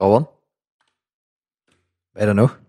Rowan? 0.00 0.28
Ben 2.12 2.22
je 2.22 2.28
er 2.28 2.34
nog? 2.34 2.60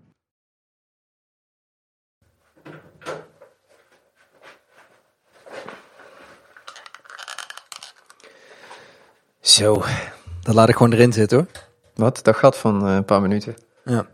Zo, 9.41 9.83
dan 10.41 10.55
laat 10.55 10.69
ik 10.69 10.75
gewoon 10.75 10.93
erin 10.93 11.13
zitten 11.13 11.37
hoor. 11.37 11.47
Wat? 11.93 12.19
Dat 12.23 12.35
gat 12.35 12.57
van 12.57 12.87
eh, 12.87 12.95
een 12.95 13.05
paar 13.05 13.21
minuten. 13.21 13.55
Ja. 13.83 14.07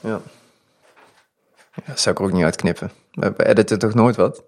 Ja. 0.00 0.20
ja. 1.74 1.82
Dat 1.86 2.00
zou 2.00 2.14
ik 2.14 2.20
er 2.20 2.26
ook 2.28 2.32
niet 2.32 2.44
uitknippen. 2.44 2.90
We 3.10 3.46
editen 3.46 3.78
toch 3.78 3.94
nooit 3.94 4.16
wat? 4.16 4.44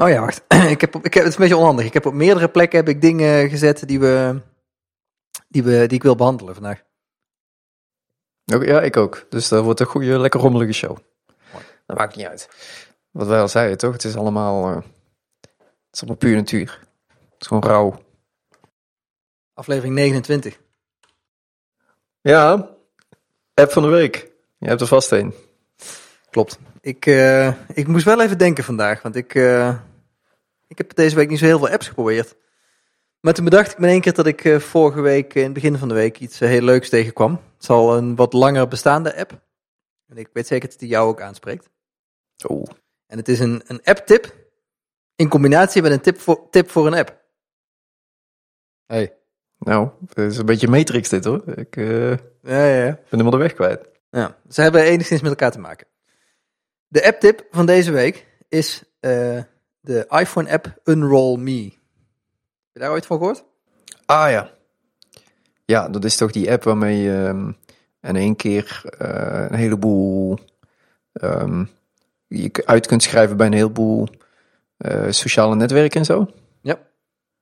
Oh 0.00 0.08
ja, 0.08 0.20
wacht. 0.20 0.42
ik 0.74 0.80
heb, 0.80 0.94
ik 0.94 1.14
heb, 1.14 1.22
het 1.24 1.32
is 1.32 1.34
een 1.34 1.40
beetje 1.40 1.56
onhandig. 1.56 1.84
Ik 1.86 1.92
heb 1.92 2.06
op 2.06 2.12
meerdere 2.14 2.48
plekken 2.48 2.78
heb 2.78 2.88
ik 2.88 3.00
dingen 3.00 3.48
gezet 3.48 3.88
die, 3.88 4.00
we, 4.00 4.40
die, 5.48 5.62
we, 5.62 5.86
die 5.86 5.96
ik 5.96 6.02
wil 6.02 6.16
behandelen 6.16 6.54
vandaag. 6.54 6.82
Ook- 8.54 8.64
Ja, 8.64 8.80
ik 8.82 8.96
ook. 8.96 9.26
Dus 9.28 9.48
dat 9.48 9.64
wordt 9.64 9.80
een 9.80 9.86
goede, 9.86 10.18
lekker 10.18 10.40
rommelige 10.40 10.72
show. 10.72 10.96
Dat 11.86 11.96
maakt 11.96 12.16
niet 12.16 12.26
uit. 12.26 12.48
Wat 13.10 13.26
wij 13.26 13.40
al 13.40 13.48
zeiden, 13.48 13.78
toch? 13.78 13.92
Het 13.92 14.04
is 14.04 14.16
allemaal... 14.16 14.68
eh, 14.68 14.74
het 15.44 15.92
is 15.92 16.00
allemaal 16.00 16.16
puur 16.18 16.34
natuur. 16.36 16.78
Het 17.06 17.40
is 17.40 17.46
gewoon 17.46 17.62
rauw. 17.62 18.02
Aflevering 19.54 19.94
29. 19.94 20.58
Ja. 22.20 22.68
App 23.54 23.72
van 23.72 23.82
de 23.82 23.88
week. 23.88 24.30
Je 24.58 24.68
hebt 24.68 24.80
er 24.80 24.86
vast 24.86 25.10
een. 25.10 25.34
Klopt. 26.30 26.58
Ik, 26.80 27.06
eh, 27.06 27.52
ik 27.74 27.86
moest 27.86 28.04
wel 28.04 28.20
even 28.22 28.38
denken 28.38 28.64
vandaag, 28.64 29.02
want 29.02 29.16
ik, 29.16 29.34
eh, 29.34 29.78
ik 30.68 30.78
heb 30.78 30.94
deze 30.94 31.16
week 31.16 31.28
niet 31.28 31.38
zo 31.38 31.44
heel 31.44 31.58
veel 31.58 31.68
apps 31.68 31.88
geprobeerd. 31.88 32.36
Maar 33.20 33.34
toen 33.34 33.44
bedacht 33.44 33.72
ik 33.72 33.78
me 33.78 33.86
in 33.86 33.92
één 33.92 34.00
keer 34.00 34.14
dat 34.14 34.26
ik 34.26 34.44
eh, 34.44 34.58
vorige 34.58 35.00
week, 35.00 35.34
eh, 35.34 35.36
in 35.36 35.44
het 35.44 35.52
begin 35.52 35.78
van 35.78 35.88
de 35.88 35.94
week, 35.94 36.18
iets 36.18 36.40
eh, 36.40 36.48
heel 36.48 36.62
leuks 36.62 36.88
tegenkwam. 36.88 37.32
Het 37.32 37.62
is 37.62 37.68
al 37.68 37.96
een 37.96 38.16
wat 38.16 38.32
langer 38.32 38.68
bestaande 38.68 39.16
app. 39.16 39.46
En 40.06 40.16
ik 40.16 40.28
weet 40.32 40.46
zeker 40.46 40.68
dat 40.68 40.78
die 40.78 40.88
jou 40.88 41.08
ook 41.08 41.20
aanspreekt. 41.20 41.70
Oh. 42.46 42.64
En 43.06 43.18
het 43.18 43.28
is 43.28 43.40
een, 43.40 43.62
een 43.66 43.80
app-tip 43.84 44.36
in 45.16 45.28
combinatie 45.28 45.82
met 45.82 45.92
een 45.92 46.00
tip 46.00 46.18
voor, 46.20 46.50
tip 46.50 46.70
voor 46.70 46.86
een 46.86 46.94
app. 46.94 47.24
Hey. 48.86 49.16
Nou, 49.58 49.90
het 50.06 50.18
is 50.18 50.36
een 50.36 50.46
beetje 50.46 50.68
Matrix 50.68 51.08
dit 51.08 51.24
hoor. 51.24 51.42
Ik 51.56 51.76
eh, 51.76 52.10
Ja, 52.10 52.16
ja, 52.42 52.84
ja. 52.84 52.92
ben 52.92 53.04
helemaal 53.10 53.30
de 53.30 53.36
weg 53.36 53.54
kwijt. 53.54 53.88
Ja, 54.10 54.36
ze 54.48 54.62
hebben 54.62 54.82
enigszins 54.82 55.20
met 55.20 55.30
elkaar 55.30 55.50
te 55.50 55.58
maken. 55.58 55.86
De 56.86 57.06
app-tip 57.06 57.46
van 57.50 57.66
deze 57.66 57.90
week 57.92 58.26
is 58.48 58.82
de 59.88 60.06
iPhone-app 60.08 60.80
Unroll 60.84 61.38
Me. 61.38 61.62
Heb 61.62 61.72
je 62.72 62.80
daar 62.80 62.90
ooit 62.90 63.06
van 63.06 63.18
gehoord? 63.18 63.44
Ah 64.06 64.30
ja. 64.30 64.50
Ja, 65.64 65.88
dat 65.88 66.04
is 66.04 66.16
toch 66.16 66.30
die 66.30 66.50
app 66.50 66.62
waarmee 66.62 66.98
je 66.98 67.24
ehm, 67.26 67.52
in 68.00 68.16
één 68.16 68.36
keer 68.36 68.82
eh, 68.98 69.46
een 69.48 69.54
heleboel 69.54 70.38
ehm, 71.12 71.64
je 72.26 72.62
uit 72.64 72.86
kunt 72.86 73.02
schrijven 73.02 73.36
bij 73.36 73.46
een 73.46 73.52
heleboel 73.52 74.08
eh, 74.76 75.10
sociale 75.10 75.54
netwerken 75.54 76.00
en 76.00 76.06
zo. 76.06 76.30
Ja. 76.60 76.78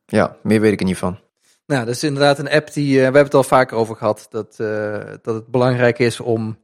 Ja, 0.06 0.36
meer 0.42 0.60
weet 0.60 0.72
ik 0.72 0.80
er 0.80 0.86
niet 0.86 0.98
van. 0.98 1.18
Nou, 1.66 1.84
dat 1.84 1.94
is 1.94 2.04
inderdaad 2.04 2.38
een 2.38 2.50
app 2.50 2.72
die, 2.72 2.90
eh, 2.90 2.96
we 2.96 3.02
hebben 3.02 3.22
het 3.22 3.34
al 3.34 3.44
vaker 3.44 3.76
over 3.76 3.96
gehad, 3.96 4.26
dat, 4.30 4.56
dat 5.22 5.34
het 5.34 5.46
belangrijk 5.46 5.98
is 5.98 6.20
om 6.20 6.58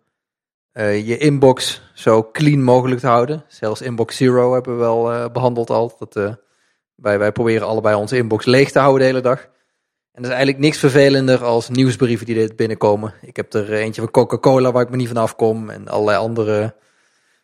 eh, 0.72 1.06
je 1.06 1.18
inbox 1.18 1.82
zo 1.94 2.28
clean 2.32 2.62
mogelijk 2.62 3.00
te 3.00 3.06
houden. 3.06 3.44
Zelfs 3.48 3.82
inbox 3.82 4.16
zero 4.16 4.52
hebben 4.52 4.72
we 4.72 4.78
wel 4.78 5.12
eh, 5.12 5.30
behandeld 5.32 5.70
al. 5.70 5.96
Dat, 5.98 6.16
eh, 6.16 6.34
wij, 6.94 7.18
wij 7.18 7.32
proberen 7.32 7.66
allebei 7.66 7.94
onze 7.94 8.16
inbox 8.16 8.44
leeg 8.44 8.70
te 8.70 8.78
houden 8.78 9.00
de 9.00 9.06
hele 9.06 9.20
dag. 9.20 9.40
En 10.12 10.22
dat 10.22 10.24
is 10.24 10.36
eigenlijk 10.36 10.58
niks 10.58 10.78
vervelender 10.78 11.44
als 11.44 11.68
nieuwsbrieven 11.68 12.26
die 12.26 12.34
dit 12.34 12.56
binnenkomen. 12.56 13.14
Ik 13.20 13.36
heb 13.36 13.52
er 13.52 13.72
eentje 13.72 14.00
van 14.00 14.10
Coca-Cola 14.10 14.72
waar 14.72 14.82
ik 14.82 14.90
me 14.90 14.96
niet 14.96 15.08
van 15.08 15.16
afkom. 15.16 15.70
En 15.70 15.88
allerlei 15.88 16.18
andere 16.18 16.74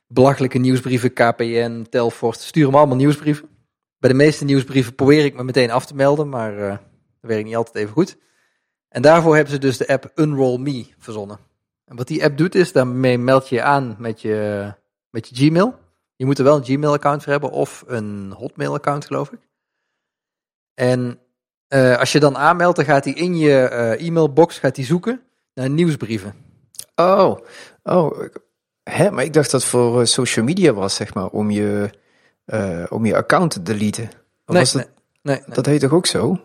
belachelijke 0.06 0.58
nieuwsbrieven, 0.58 1.12
KPN, 1.12 1.86
Telfort. 1.90 2.40
Stuur 2.40 2.70
me 2.70 2.76
allemaal 2.76 2.96
nieuwsbrieven. 2.96 3.48
Bij 3.98 4.10
de 4.10 4.16
meeste 4.16 4.44
nieuwsbrieven 4.44 4.94
probeer 4.94 5.24
ik 5.24 5.34
me 5.34 5.44
meteen 5.44 5.70
af 5.70 5.86
te 5.86 5.94
melden, 5.94 6.28
maar 6.28 6.56
dat 6.58 6.78
werkt 7.20 7.44
niet 7.44 7.56
altijd 7.56 7.76
even 7.76 7.92
goed. 7.92 8.16
En 8.88 9.02
daarvoor 9.02 9.34
hebben 9.34 9.52
ze 9.52 9.58
dus 9.58 9.76
de 9.76 9.88
app 9.88 10.10
Unroll 10.14 10.58
Me 10.58 10.86
verzonnen. 10.98 11.47
En 11.88 11.96
wat 11.96 12.06
die 12.06 12.24
app 12.24 12.36
doet 12.36 12.54
is, 12.54 12.72
daarmee 12.72 13.18
meld 13.18 13.48
je 13.48 13.54
je 13.54 13.62
aan 13.62 13.96
met 13.98 14.20
je, 14.20 14.72
met 15.10 15.28
je 15.28 15.34
Gmail. 15.34 15.78
Je 16.16 16.26
moet 16.26 16.38
er 16.38 16.44
wel 16.44 16.56
een 16.56 16.64
Gmail-account 16.64 17.22
voor 17.22 17.32
hebben 17.32 17.50
of 17.50 17.84
een 17.86 18.32
Hotmail-account, 18.36 19.06
geloof 19.06 19.32
ik. 19.32 19.38
En 20.74 21.20
eh, 21.68 21.98
als 21.98 22.12
je 22.12 22.20
dan 22.20 22.36
aanmeldt, 22.36 22.76
dan 22.76 22.84
gaat 22.84 23.04
hij 23.04 23.12
in 23.12 23.36
je 23.36 23.60
eh, 23.60 24.06
e-mailbox 24.06 24.58
gaat 24.58 24.76
hij 24.76 24.84
zoeken 24.84 25.22
naar 25.54 25.70
nieuwsbrieven. 25.70 26.34
Oh, 26.94 27.38
oh. 27.82 28.20
Hè, 28.82 29.10
maar 29.10 29.24
ik 29.24 29.32
dacht 29.32 29.50
dat 29.50 29.64
voor 29.64 30.00
eh, 30.00 30.06
social 30.06 30.44
media 30.44 30.72
was, 30.72 30.94
zeg 30.94 31.14
maar, 31.14 31.26
om 31.26 31.50
je, 31.50 31.90
om 32.88 33.06
je 33.06 33.16
account 33.16 33.50
te 33.50 33.62
deleten. 33.62 34.04
Of 34.04 34.54
Nee, 34.54 34.62
was 34.62 34.72
dat, 34.72 34.88
nee, 35.22 35.36
nee, 35.36 35.54
dat 35.54 35.66
heet 35.66 35.80
toch 35.80 35.92
ook 35.92 36.06
zo? 36.06 36.40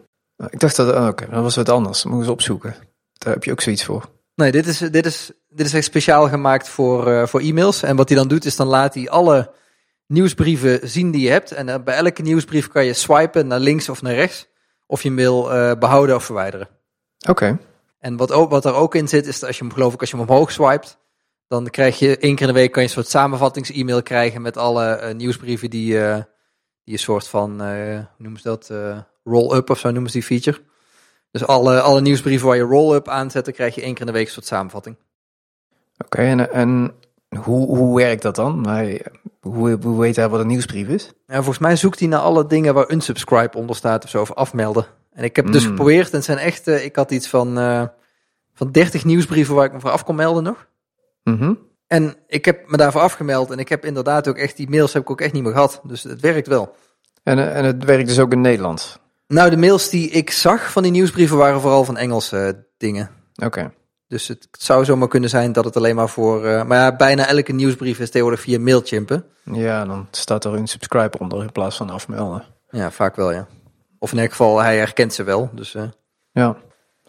Ik 0.49 0.59
dacht 0.59 0.75
dat, 0.75 0.95
oh, 0.95 1.07
oké, 1.07 1.29
dat 1.29 1.43
was 1.43 1.55
wat 1.55 1.69
anders. 1.69 2.03
Moet 2.03 2.19
eens 2.19 2.27
opzoeken. 2.27 2.75
Daar 3.13 3.33
heb 3.33 3.43
je 3.43 3.51
ook 3.51 3.61
zoiets 3.61 3.85
voor. 3.85 4.09
Nee, 4.35 4.51
dit 4.51 4.67
is, 4.67 4.77
dit 4.77 5.05
is, 5.05 5.31
dit 5.49 5.65
is 5.65 5.73
echt 5.73 5.85
speciaal 5.85 6.29
gemaakt 6.29 6.69
voor, 6.69 7.07
eh, 7.07 7.27
voor 7.27 7.41
e-mails. 7.41 7.83
En 7.83 7.95
wat 7.95 8.09
hij 8.09 8.17
dan 8.17 8.27
doet, 8.27 8.45
is 8.45 8.55
dan 8.55 8.67
laat 8.67 8.93
hij 8.93 9.09
alle 9.09 9.51
nieuwsbrieven 10.07 10.89
zien 10.89 11.11
die 11.11 11.21
je 11.21 11.29
hebt. 11.29 11.51
En 11.51 11.69
eh, 11.69 11.83
bij 11.83 11.95
elke 11.95 12.21
nieuwsbrief 12.21 12.67
kan 12.67 12.85
je 12.85 12.93
swipen 12.93 13.47
naar 13.47 13.59
links 13.59 13.89
of 13.89 14.01
naar 14.01 14.13
rechts. 14.13 14.47
Of 14.87 15.01
je 15.01 15.07
hem 15.07 15.17
wil 15.17 15.51
eh, 15.51 15.71
behouden 15.79 16.15
of 16.15 16.23
verwijderen. 16.23 16.67
Oké. 17.29 17.59
En 17.99 18.17
wat, 18.17 18.31
ook, 18.31 18.49
wat 18.49 18.65
er 18.65 18.73
ook 18.73 18.95
in 18.95 19.07
zit, 19.07 19.27
is 19.27 19.39
dat 19.39 19.47
als 19.47 19.57
je 19.57 19.63
hem, 19.63 19.73
geloof 19.73 19.93
ik, 19.93 19.99
als 19.99 20.09
je 20.09 20.17
hem 20.17 20.29
omhoog 20.29 20.51
swipet, 20.51 20.97
dan 21.47 21.69
krijg 21.69 21.99
je 21.99 22.17
één 22.17 22.35
keer 22.35 22.47
in 22.47 22.53
de 22.53 22.59
week 22.59 22.71
kan 22.71 22.81
je 22.81 22.87
een 22.87 22.93
soort 22.93 23.07
samenvattings-e-mail 23.07 24.01
krijgen 24.01 24.41
met 24.41 24.57
alle 24.57 25.13
nieuwsbrieven 25.13 25.69
die, 25.69 25.91
die 26.83 26.93
een 26.93 26.99
soort 26.99 27.27
van, 27.27 27.61
hoe 27.61 28.07
noemen 28.17 28.39
ze 28.41 28.47
dat, 28.47 28.71
roll-up 29.23 29.69
of 29.69 29.79
zo 29.79 29.91
noemen 29.91 30.11
ze 30.11 30.17
die 30.17 30.27
feature. 30.27 30.61
Dus 31.33 31.45
alle, 31.47 31.81
alle 31.81 32.01
nieuwsbrieven 32.01 32.47
waar 32.47 32.55
je 32.55 32.61
roll-up 32.61 33.07
aanzet, 33.07 33.45
dan 33.45 33.53
krijg 33.53 33.75
je 33.75 33.81
één 33.81 33.91
keer 33.93 34.01
in 34.01 34.07
de 34.11 34.17
week 34.17 34.25
een 34.25 34.31
soort 34.31 34.45
samenvatting. 34.45 34.95
Oké, 36.05 36.17
en, 36.17 36.51
en 36.53 36.93
hoe, 37.43 37.77
hoe 37.77 37.95
werkt 37.97 38.21
dat 38.21 38.35
dan? 38.35 38.67
Hoe, 39.41 39.77
hoe 39.81 39.99
weet 39.99 40.15
hij 40.15 40.29
wat 40.29 40.39
een 40.39 40.47
nieuwsbrief 40.47 40.87
is? 40.87 41.11
Ja, 41.27 41.35
volgens 41.35 41.57
mij 41.57 41.75
zoekt 41.75 41.99
hij 41.99 42.07
naar 42.07 42.19
alle 42.19 42.45
dingen 42.47 42.73
waar 42.73 42.91
unsubscribe 42.91 43.57
onder 43.57 43.75
staat 43.75 44.03
of 44.03 44.09
zo, 44.09 44.21
of 44.21 44.33
afmelden. 44.33 44.85
En 45.11 45.23
ik 45.23 45.35
heb 45.35 45.45
het 45.45 45.53
dus 45.53 45.63
Mm. 45.63 45.69
geprobeerd 45.69 46.09
en 46.09 46.15
het 46.15 46.25
zijn 46.25 46.37
echt, 46.37 46.67
eh, 46.67 46.85
ik 46.85 46.95
had 46.95 47.11
iets 47.11 47.27
van, 47.27 47.57
eh, 47.57 47.83
van 48.53 48.71
30 48.71 49.05
nieuwsbrieven 49.05 49.55
waar 49.55 49.65
ik 49.65 49.73
me 49.73 49.79
voor 49.79 49.89
af 49.89 50.03
kon 50.03 50.15
melden 50.15 50.43
nog. 50.43 50.67
Mhm. 51.23 51.53
En 51.87 52.15
ik 52.27 52.45
heb 52.45 52.69
me 52.69 52.77
daarvoor 52.77 53.01
afgemeld 53.01 53.51
en 53.51 53.57
ik 53.59 53.69
heb 53.69 53.85
inderdaad 53.85 54.27
ook 54.27 54.37
echt, 54.37 54.57
die 54.57 54.69
mails 54.69 54.93
heb 54.93 55.01
ik 55.01 55.09
ook 55.09 55.21
echt 55.21 55.33
niet 55.33 55.43
meer 55.43 55.51
gehad. 55.51 55.81
Dus 55.83 56.03
het 56.03 56.19
werkt 56.21 56.47
wel. 56.47 56.75
En, 57.23 57.53
en 57.53 57.65
het 57.65 57.83
werkt 57.83 58.07
dus 58.07 58.19
ook 58.19 58.31
in 58.31 58.41
Nederland? 58.41 58.99
Nou, 59.27 59.49
de 59.49 59.57
mails 59.57 59.89
die 59.89 60.09
ik 60.09 60.31
zag 60.31 60.71
van 60.71 60.83
die 60.83 60.91
nieuwsbrieven 60.91 61.37
waren 61.37 61.61
vooral 61.61 61.83
van 61.83 61.97
Engelse 61.97 62.67
dingen. 62.77 63.09
Oké. 63.35 63.73
Dus 64.07 64.27
het 64.27 64.47
zou 64.51 64.85
zomaar 64.85 65.07
kunnen 65.07 65.29
zijn 65.29 65.51
dat 65.51 65.65
het 65.65 65.77
alleen 65.77 65.95
maar 65.95 66.09
voor... 66.09 66.45
eh, 66.45 66.63
maar 66.63 66.77
ja, 66.77 66.95
bijna 66.95 67.27
elke 67.27 67.53
nieuwsbrief 67.53 67.99
is 67.99 68.05
tegenwoordig 68.09 68.41
via 68.41 68.59
Mailchimp, 68.59 69.09
hè? 69.09 69.17
Ja, 69.43 69.85
dan 69.85 70.07
staat 70.11 70.45
er 70.45 70.53
een 70.53 70.67
subscribe 70.67 71.19
onder 71.19 71.41
in 71.41 71.51
plaats 71.51 71.77
van 71.77 71.89
afmelden. 71.89 72.43
Ja, 72.69 72.91
vaak 72.91 73.15
wel, 73.15 73.31
ja. 73.31 73.47
Of 73.99 74.11
in 74.11 74.19
elk 74.19 74.29
geval, 74.29 74.59
hij 74.59 74.77
herkent 74.77 75.13
ze 75.13 75.23
wel. 75.23 75.49
Dus, 75.53 75.75
eh. 75.75 75.83
Ja. 76.31 76.57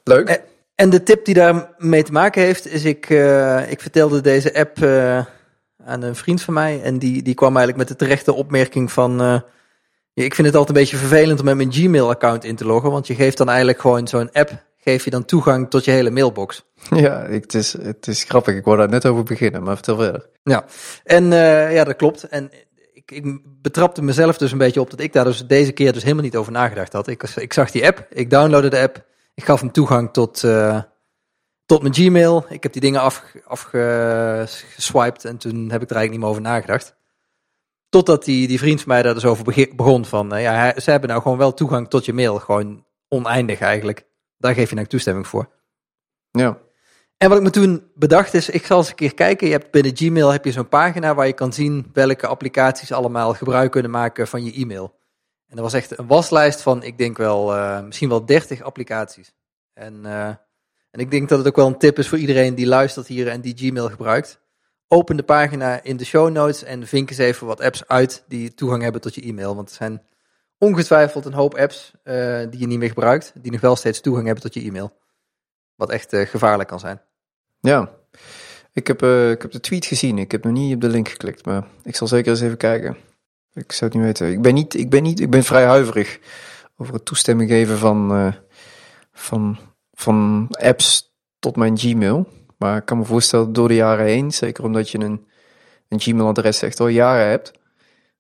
Leuk. 0.05 0.43
En 0.75 0.91
de 0.91 1.03
tip 1.03 1.25
die 1.25 1.35
daarmee 1.35 2.03
te 2.03 2.13
maken 2.13 2.43
heeft, 2.43 2.67
is 2.67 2.85
ik, 2.85 3.11
eh, 3.11 3.71
ik 3.71 3.81
vertelde 3.81 4.21
deze 4.21 4.55
app 4.55 4.83
eh, 4.83 5.25
aan 5.85 6.03
een 6.03 6.17
vriend 6.17 6.43
van 6.43 6.55
mij. 6.55 6.83
En 6.83 6.99
die, 6.99 7.23
die 7.23 7.35
kwam 7.35 7.57
eigenlijk 7.57 7.89
met 7.89 7.99
de 7.99 8.05
terechte 8.05 8.33
opmerking 8.33 8.93
van... 8.93 9.43
ik 10.15 10.35
vind 10.35 10.47
het 10.47 10.57
altijd 10.57 10.77
een 10.77 10.83
beetje 10.83 10.97
vervelend 10.97 11.39
om 11.39 11.45
met 11.45 11.57
mijn 11.57 11.73
Gmail-account 11.73 12.45
in 12.45 12.57
te 12.57 12.65
loggen. 12.67 12.91
Want 12.91 13.07
je 13.07 13.15
geeft 13.15 13.37
dan 13.37 13.49
eigenlijk 13.49 13.81
gewoon 13.81 14.09
zo'n 14.09 14.33
app, 14.33 14.65
geef 14.77 15.05
je 15.05 15.11
dan 15.11 15.25
toegang 15.25 15.71
tot 15.71 15.85
je 15.85 15.91
hele 15.91 16.11
mailbox. 16.11 16.65
Ja, 16.91 17.23
ik- 17.23 17.43
het 17.43 17.55
is, 17.55 17.73
het 17.73 18.07
is 18.07 18.25
grappig. 18.25 18.55
Ik 18.55 18.65
wou 18.65 18.77
daar 18.77 18.89
net 18.89 19.07
over 19.07 19.23
beginnen, 19.25 19.63
maar 19.63 19.75
vertel 19.75 19.97
verder. 19.97 20.29
Ja, 20.43 20.65
en 21.05 21.33
eh, 21.33 21.75
ja, 21.75 21.85
dat 21.85 21.97
klopt. 21.97 22.23
En 22.23 22.51
ik, 22.93 23.11
ik 23.11 23.41
betrapte 23.63 24.03
mezelf 24.03 24.37
dus 24.39 24.53
een 24.53 24.59
beetje 24.59 24.81
op 24.81 24.91
dat 24.91 25.01
ik 25.01 25.13
daar 25.13 25.25
dus 25.25 25.47
deze 25.47 25.73
keer 25.73 25.93
dus 25.93 26.03
helemaal 26.03 26.25
niet 26.25 26.37
over 26.37 26.53
nagedacht 26.53 26.93
had. 26.93 27.07
Ik, 27.09 27.23
ik 27.23 27.53
zag 27.53 27.71
die 27.71 27.87
app, 27.87 28.07
ik 28.11 28.31
downloadde 28.31 28.69
de 28.71 28.81
app, 28.81 29.05
ik 29.35 29.45
gaf 29.45 29.61
hem 29.61 29.73
toegang 29.73 30.13
tot, 30.13 30.45
eh, 30.45 30.79
tot 31.67 31.83
mijn 31.83 31.95
Gmail. 31.95 32.47
Ik 32.49 32.63
heb 32.63 32.73
die 32.73 32.81
dingen 32.81 33.01
afgeswiped 33.45 35.25
en 35.25 35.37
toen 35.37 35.71
heb 35.71 35.83
ik 35.83 35.91
er 35.91 35.97
eigenlijk 35.97 36.11
niet 36.11 36.21
meer 36.21 36.29
over 36.29 36.43
nagedacht. 36.43 36.95
Totdat 37.89 38.25
die, 38.25 38.49
die 38.49 38.59
vriend 38.59 38.81
van 38.81 38.89
mij 38.89 39.03
daar 39.03 39.15
dus 39.15 39.25
over 39.25 39.69
begon 39.77 40.05
van, 40.05 40.35
eh, 40.35 40.43
ja, 40.43 40.53
hij- 40.55 40.81
ze 40.81 40.91
hebben 40.91 41.09
nou 41.09 41.23
gewoon 41.23 41.39
wel 41.39 41.55
toegang 41.55 41.89
tot 41.89 42.05
je 42.05 42.13
mail. 42.13 42.39
Gewoon 42.39 42.87
oneindig 43.09 43.61
eigenlijk. 43.61 44.07
Daar 44.39 44.55
geef 44.55 44.69
je 44.69 44.75
nou 44.75 44.87
toestemming 44.87 45.27
voor. 45.27 45.49
Ja. 46.31 46.59
En 47.17 47.29
wat 47.29 47.39
ik 47.39 47.45
me 47.45 47.51
toen 47.51 47.91
bedacht 47.95 48.35
is, 48.35 48.49
ik 48.49 48.67
zal 48.67 48.79
eens 48.79 48.89
een 48.89 48.95
keer 48.95 49.15
kijken. 49.15 49.47
Je 49.47 49.53
hebt 49.53 49.71
binnen 49.71 49.97
Gmail 49.97 50.29
heb 50.33 50.45
je 50.45 50.53
zo'n 50.53 50.69
pagina 50.69 51.15
waar 51.15 51.27
je 51.27 51.33
kan 51.33 51.53
zien 51.53 51.91
welke 51.93 52.27
applicaties 52.27 52.93
allemaal 52.93 53.35
gebruik 53.35 53.71
kunnen 53.71 53.91
maken 53.91 54.29
van 54.29 54.45
je 54.45 54.53
e-mail. 54.53 54.95
En 55.49 55.57
dat 55.57 55.65
was 55.65 55.73
echt 55.73 55.99
een 55.99 56.07
waslijst 56.07 56.63
van, 56.63 56.83
ik 56.83 56.99
denk 56.99 57.17
wel, 57.17 57.57
uh, 57.57 57.83
misschien 57.83 58.09
wel 58.09 58.27
30 58.27 58.63
applicaties. 58.63 59.35
En, 59.73 60.01
uh, 60.05 60.27
en 60.91 61.01
ik 61.01 61.11
denk 61.11 61.29
dat 61.29 61.39
het 61.39 61.47
ook 61.49 61.57
wel 61.57 61.67
een 61.67 61.79
tip 61.79 61.99
is 61.99 62.09
voor 62.09 62.19
iedereen 62.19 62.55
die 62.55 62.67
luistert 62.67 63.07
hier 63.07 63.29
en 63.29 63.41
die 63.41 63.57
Gmail 63.57 63.89
gebruikt. 63.91 64.41
Open 64.95 65.17
de 65.17 65.23
pagina 65.23 65.83
in 65.83 65.97
de 65.97 66.05
show 66.05 66.31
notes 66.31 66.65
en 66.65 66.87
vink 66.87 67.11
eens 67.11 67.19
even 67.19 67.47
wat 67.47 67.61
apps 67.61 67.89
uit 67.89 68.25
die 68.29 68.55
toegang 68.55 68.83
hebben 68.83 69.01
tot 69.01 69.15
je 69.15 69.23
e-mail. 69.23 69.57
Want 69.57 69.69
er 69.69 69.75
zijn 69.75 70.03
ongetwijfeld 70.59 71.25
een 71.25 71.33
hoop 71.33 71.55
apps 71.55 71.93
uh, 72.05 72.15
die 72.51 72.61
je 72.61 72.67
niet 72.67 72.79
meer 72.79 72.89
gebruikt, 72.89 73.33
die 73.35 73.53
nog 73.53 73.61
wel 73.61 73.77
steeds 73.77 74.01
toegang 74.01 74.27
hebben 74.27 74.45
tot 74.45 74.55
je 74.55 74.61
e-mail. 74.61 74.97
Wat 75.75 75.91
echt 75.91 76.17
gevaarlijk 76.17 76.69
kan 76.69 76.81
zijn. 76.81 77.01
Ja, 77.61 77.91
ik 78.73 78.87
heb, 78.87 79.03
ik 79.03 79.43
heb 79.43 79.51
de 79.51 79.61
tweet 79.61 79.87
gezien. 79.87 80.19
Ik 80.19 80.31
heb 80.31 80.45
nog 80.45 80.53
niet 80.53 80.75
op 80.75 80.81
de 80.81 80.89
link 80.89 81.09
geklikt, 81.09 81.45
maar 81.45 81.67
ik 81.83 81.97
zal 81.97 82.07
zeker 82.07 82.31
eens 82.31 82.41
even 82.41 82.57
kijken. 82.57 82.97
Ik 83.53 83.73
zou 83.73 83.91
het 83.91 84.01
niet 84.01 84.09
weten. 84.09 84.33
Ik 84.33 84.43
ben, 84.43 84.55
niet, 84.55 84.75
ik 84.75 84.91
ben, 84.91 85.03
niet, 85.03 85.21
ik 85.21 85.31
ben 85.31 85.45
vrij 85.45 85.65
huiverig 85.65 86.19
over 86.77 86.95
het 86.95 87.05
toestemming 87.05 87.51
geven 87.51 87.79
van, 87.79 88.35
van, 89.13 89.59
van 89.93 90.49
apps 90.51 91.15
tot 91.39 91.57
mijn 91.57 91.79
Gmail. 91.79 92.29
Maar 92.57 92.77
ik 92.77 92.85
kan 92.85 92.99
me 92.99 93.05
voorstellen 93.05 93.53
door 93.53 93.69
de 93.69 93.75
jaren 93.75 94.07
heen, 94.07 94.33
zeker 94.33 94.65
omdat 94.65 94.91
je 94.91 94.99
een, 94.99 95.27
een 95.89 96.01
Gmail-adres 96.01 96.63
echt 96.63 96.81
al 96.81 96.89
jaren 96.89 97.29
hebt, 97.29 97.53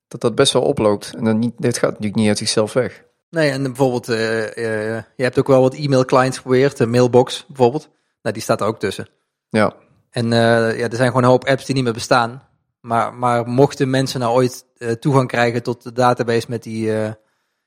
dat 0.08 0.20
dat 0.20 0.34
best 0.34 0.52
wel 0.52 0.62
oploopt. 0.62 1.12
En 1.16 1.24
dan 1.24 1.38
niet, 1.38 1.52
dit 1.56 1.78
gaat 1.78 1.90
natuurlijk 1.90 2.16
niet 2.16 2.28
uit 2.28 2.38
zichzelf 2.38 2.72
weg. 2.72 3.04
Nee, 3.30 3.50
en 3.50 3.62
bijvoorbeeld, 3.62 4.08
uh, 4.08 4.40
uh, 4.42 5.02
je 5.16 5.22
hebt 5.22 5.38
ook 5.38 5.46
wel 5.46 5.60
wat 5.60 5.74
e-mail-clients 5.74 6.36
geprobeerd, 6.36 6.76
de 6.76 6.86
Mailbox 6.86 7.44
bijvoorbeeld. 7.46 7.88
Nou, 8.22 8.34
die 8.34 8.42
staat 8.42 8.60
er 8.60 8.66
ook 8.66 8.78
tussen. 8.78 9.08
Ja. 9.48 9.74
En 10.10 10.28
ja, 10.28 10.88
er 10.88 10.96
zijn 10.96 11.08
gewoon 11.08 11.22
een 11.22 11.28
hoop 11.28 11.44
apps 11.44 11.64
die 11.64 11.74
niet 11.74 11.84
meer 11.84 11.92
bestaan. 11.92 12.48
Maar, 12.80 13.14
maar 13.14 13.48
mochten 13.48 13.90
mensen 13.90 14.20
nou 14.20 14.34
ooit 14.34 14.64
toegang 15.00 15.28
krijgen 15.28 15.62
tot 15.62 15.82
de 15.82 15.92
database 15.92 16.46
met 16.48 16.62
die, 16.62 16.92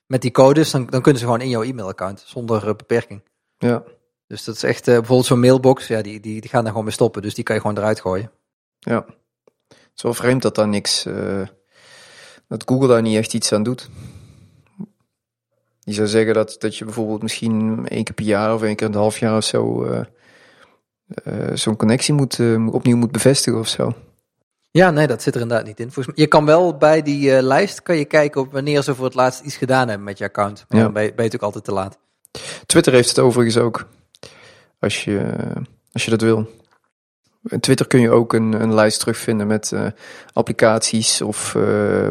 met 0.06 0.22
die 0.22 0.30
codes, 0.30 0.70
dan, 0.70 0.86
dan 0.86 1.02
kunnen 1.02 1.20
ze 1.20 1.26
gewoon 1.26 1.40
in 1.40 1.48
jouw 1.48 1.62
e-mailaccount 1.62 2.22
zonder 2.26 2.76
beperking. 2.76 3.22
Ja. 3.58 3.82
Dus 4.28 4.44
dat 4.44 4.54
is 4.54 4.62
echt 4.62 4.84
bijvoorbeeld 4.84 5.26
zo'n 5.26 5.40
mailbox, 5.40 5.86
ja, 5.86 6.02
die, 6.02 6.20
die, 6.20 6.40
die 6.40 6.50
gaan 6.50 6.60
daar 6.60 6.68
gewoon 6.70 6.84
mee 6.84 6.92
stoppen. 6.94 7.22
Dus 7.22 7.34
die 7.34 7.44
kan 7.44 7.54
je 7.54 7.60
gewoon 7.60 7.76
eruit 7.76 8.00
gooien. 8.00 8.30
Ja. 8.78 9.04
Het 9.68 9.76
is 9.96 10.02
wel 10.02 10.14
vreemd 10.14 10.42
dat 10.42 10.54
daar 10.54 10.68
niks, 10.68 11.06
dat 12.48 12.62
Google 12.66 12.88
daar 12.88 13.02
niet 13.02 13.16
echt 13.16 13.34
iets 13.34 13.52
aan 13.52 13.62
doet. 13.62 13.88
Je 15.80 15.92
zou 15.92 16.06
zeggen 16.08 16.34
dat, 16.34 16.56
dat 16.58 16.76
je 16.76 16.84
bijvoorbeeld 16.84 17.22
misschien 17.22 17.86
één 17.88 18.04
keer 18.04 18.14
per 18.14 18.24
jaar 18.24 18.54
of 18.54 18.62
één 18.62 18.76
keer 18.76 18.86
in 18.86 18.92
het 18.92 19.00
half 19.02 19.18
jaar 19.18 19.36
of 19.36 19.44
zo 19.44 19.86
zo'n 21.54 21.76
connectie 21.76 22.14
moet, 22.14 22.40
opnieuw 22.70 22.96
moet 22.96 23.12
bevestigen 23.12 23.58
of 23.58 23.68
zo. 23.68 23.92
Ja, 24.70 24.90
nee, 24.90 25.06
dat 25.06 25.22
zit 25.22 25.34
er 25.34 25.40
inderdaad 25.40 25.66
niet 25.66 25.80
in. 25.80 25.92
Volgens 25.92 26.06
mij, 26.06 26.24
je 26.24 26.30
kan 26.30 26.44
wel 26.44 26.76
bij 26.76 27.02
die 27.02 27.42
lijst 27.42 27.82
kan 27.82 27.96
je 27.96 28.04
kijken 28.04 28.40
op 28.40 28.52
wanneer 28.52 28.82
ze 28.82 28.94
voor 28.94 29.04
het 29.04 29.14
laatst 29.14 29.40
iets 29.40 29.56
gedaan 29.56 29.88
hebben 29.88 30.06
met 30.06 30.18
je 30.18 30.24
account. 30.24 30.64
Maar 30.68 30.78
Ja. 30.78 30.84
dan 30.84 30.92
ben 30.92 31.02
je, 31.02 31.08
ben 31.08 31.24
je 31.24 31.30
natuurlijk 31.30 31.54
altijd 31.54 31.64
te 31.64 31.72
laat. 31.72 31.98
Twitter 32.66 32.92
heeft 32.92 33.08
het 33.08 33.18
overigens 33.18 33.56
ook. 33.56 33.86
Als 34.78 35.04
je, 35.04 35.32
als 35.92 36.04
je 36.04 36.10
dat 36.10 36.20
wil. 36.20 36.48
In 37.48 37.60
Twitter 37.60 37.86
kun 37.86 38.00
je 38.00 38.10
ook 38.10 38.32
een, 38.32 38.52
een 38.62 38.74
lijst 38.74 38.98
terugvinden 39.00 39.46
met 39.46 39.72
eh, 39.72 39.86
applicaties 40.32 41.22
of 41.22 41.54
eh, 41.54 41.62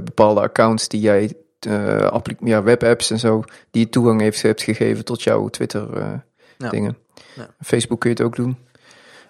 bepaalde 0.03 0.41
accounts 0.41 0.87
die 0.87 1.01
jij, 1.01 1.33
appli- 2.09 2.37
ja, 2.39 2.63
webapps 2.63 3.11
en 3.11 3.19
zo, 3.19 3.43
die 3.71 3.83
je 3.83 3.89
toegang 3.89 4.21
heeft, 4.21 4.41
hebt 4.41 4.61
gegeven 4.61 5.05
tot 5.05 5.23
jouw 5.23 5.47
Twitter 5.47 5.97
eh, 5.97 6.13
Ja. 7.35 7.49
Facebook 7.61 7.99
kun 7.99 8.09
je 8.09 8.15
het 8.15 8.25
ook 8.25 8.35
doen. 8.35 8.57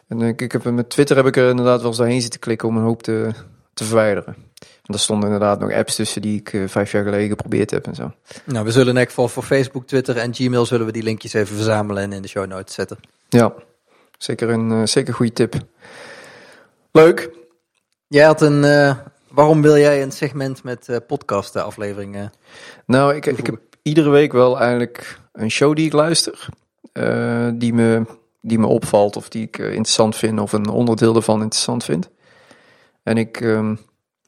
En 0.08 0.22
ik 0.22 0.52
heb, 0.52 0.64
met 0.64 0.90
Twitter 0.90 1.16
heb 1.16 1.26
ik 1.26 1.38
er 1.38 1.50
inderdaad 1.50 1.78
wel 1.80 1.88
eens 1.88 1.98
doorheen 1.98 2.22
zitten 2.22 2.40
klikken 2.40 2.68
om 2.68 2.78
een 2.78 2.84
hoop 2.84 3.04
te, 3.04 3.32
te 3.74 3.84
verwijderen. 3.84 4.36
Want 4.60 5.00
er 5.00 5.00
stonden 5.00 5.32
inderdaad 5.32 5.60
nog 5.60 5.72
apps 5.72 5.96
tussen 5.96 6.22
die 6.22 6.40
ik 6.40 6.54
eh, 6.54 6.68
vijf 6.68 6.92
jaar 6.92 7.04
geleden 7.04 7.28
geprobeerd 7.28 7.72
heb 7.72 7.88
en 7.88 7.96
zo. 7.96 8.12
Nou, 8.44 8.66
we 8.66 8.72
zullen 8.72 8.88
in 8.88 8.98
elk 8.98 9.08
geval 9.08 9.28
voor 9.28 9.44
Facebook, 9.44 9.88
Twitter 9.88 10.18
en 10.18 10.34
Gmail 10.34 10.66
zullen 10.66 10.86
we 10.86 10.92
die 10.92 11.04
linkjes 11.04 11.34
even 11.34 11.56
verzamelen 11.56 12.04
en 12.04 12.14
in 12.14 12.22
de 12.22 12.28
show 12.28 12.48
notes 12.48 12.74
zetten. 12.74 12.98
Ja, 13.30 13.54
zeker 14.18 14.50
een 14.50 14.72
eh, 14.72 14.86
zeker 14.86 15.14
goede 15.14 15.34
tip. 15.34 15.56
Leuk. 16.92 17.30
Jij 18.08 18.26
had 18.26 18.42
een, 18.42 18.64
eh, 18.64 18.96
waarom 19.30 19.62
wil 19.62 19.78
jij 19.78 20.02
een 20.02 20.12
segment 20.12 20.64
met 20.64 20.90
eh 20.90 20.98
podcast 21.08 21.56
afleveringen? 21.56 22.32
Nou, 22.86 23.16
ik, 23.16 23.26
ik 23.26 23.46
heb 23.46 23.60
iedere 23.82 24.10
week 24.10 24.32
wel 24.32 24.60
eigenlijk 24.60 25.20
een 25.34 25.52
show 25.52 25.76
die 25.76 25.86
ik 25.86 25.94
luister. 25.94 26.50
die, 27.54 27.74
me, 27.74 28.06
die 28.42 28.60
me 28.60 28.68
opvalt 28.68 29.16
of 29.16 29.30
die 29.30 29.44
ik 29.44 29.58
interessant 29.58 30.16
vind 30.16 30.40
of 30.40 30.54
een 30.54 30.70
onderdeel 30.70 31.16
ervan 31.16 31.42
interessant 31.42 31.84
vind. 31.84 32.10
En 33.04 33.18
ik, 33.18 33.42
ehm, 33.42 33.76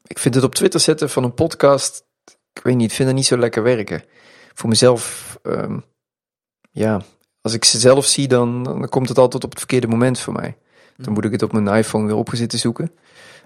ik 0.09 0.19
vind 0.19 0.35
het 0.35 0.43
op 0.43 0.55
Twitter 0.55 0.79
zetten 0.79 1.09
van 1.09 1.23
een 1.23 1.33
podcast, 1.33 2.05
ik 2.53 2.63
weet 2.63 2.75
niet, 2.75 2.89
ik 2.89 2.95
vind 2.95 3.07
het 3.07 3.17
niet 3.17 3.25
zo 3.25 3.37
lekker 3.37 3.63
werken. 3.63 4.03
Voor 4.53 4.69
mezelf, 4.69 5.37
ehm, 5.43 5.79
ja, 6.71 7.01
als 7.41 7.53
ik 7.53 7.65
ze 7.65 7.79
zelf 7.79 8.05
zie, 8.05 8.27
dan, 8.27 8.63
dan 8.63 8.89
komt 8.89 9.09
het 9.09 9.17
altijd 9.17 9.43
op 9.43 9.49
het 9.49 9.59
verkeerde 9.59 9.87
moment 9.87 10.19
voor 10.19 10.33
mij. 10.33 10.57
Dan 10.97 11.13
moet 11.13 11.25
ik 11.25 11.31
het 11.31 11.43
op 11.43 11.51
mijn 11.51 11.77
iPhone 11.77 12.05
weer 12.05 12.15
op 12.15 12.29
zitten 12.33 12.59
zoeken. 12.59 12.91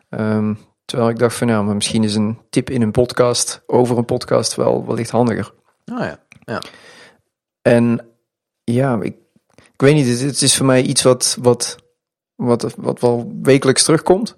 Ehm, 0.09 0.53
terwijl 0.85 1.09
ik 1.09 1.19
dacht 1.19 1.35
van, 1.35 1.47
nou, 1.47 1.65
maar 1.65 1.75
misschien 1.75 2.03
is 2.03 2.15
een 2.15 2.39
tip 2.49 2.69
in 2.69 2.81
een 2.81 2.91
podcast 2.91 3.63
over 3.65 3.97
een 3.97 4.05
podcast 4.05 4.55
wel 4.55 4.85
wellicht 4.85 5.09
handiger. 5.09 5.53
Oh 5.85 5.99
ja. 6.45 6.61
En 7.61 8.07
ja, 8.63 9.01
ik, 9.01 9.15
ik 9.55 9.81
weet 9.81 9.93
niet, 9.93 10.07
het, 10.07 10.21
het 10.21 10.41
is 10.41 10.57
voor 10.57 10.65
mij 10.65 10.81
iets 10.81 11.01
wat, 11.01 11.37
wat, 11.41 11.75
wat, 12.35 12.73
wat 12.77 12.99
wel 12.99 13.33
wekelijks 13.41 13.83
terugkomt. 13.83 14.37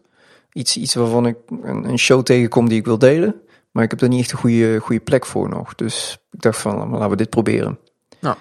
Iets, 0.56 0.78
iets 0.78 0.94
waarvan 0.94 1.25
ik 1.25 1.38
een, 1.62 1.84
een 1.90 2.00
show 2.00 2.24
tegenkom 2.24 2.69
die 2.69 2.80
ik 2.80 2.86
wil 2.86 2.98
delen. 2.98 3.42
Maar 3.72 3.84
ik 3.84 3.90
heb 3.90 4.02
er 4.02 4.07
niet 4.07 4.19
echt 4.19 4.31
een 4.31 4.38
goede, 4.38 4.80
goede 4.80 5.02
plek 5.02 5.25
voor 5.25 5.50
nog. 5.50 5.75
Dus 5.75 6.18
ik 6.31 6.42
dacht 6.42 6.57
van, 6.57 6.90
laten 6.90 7.10
we 7.10 7.16
dit 7.16 7.30
proberen. 7.30 7.80
Nou. 8.19 8.36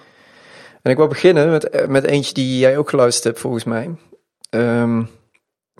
En 0.83 0.91
ik 0.91 0.97
wil 0.97 1.07
beginnen 1.07 1.51
met, 1.51 1.89
met 1.89 2.05
eentje 2.05 2.35
die 2.35 2.59
jij 2.59 2.79
ook 2.79 2.89
geluisterd 2.89 3.25
hebt, 3.25 3.41
volgens 3.41 3.65
mij. 3.65 3.91
Ehm 4.51 5.03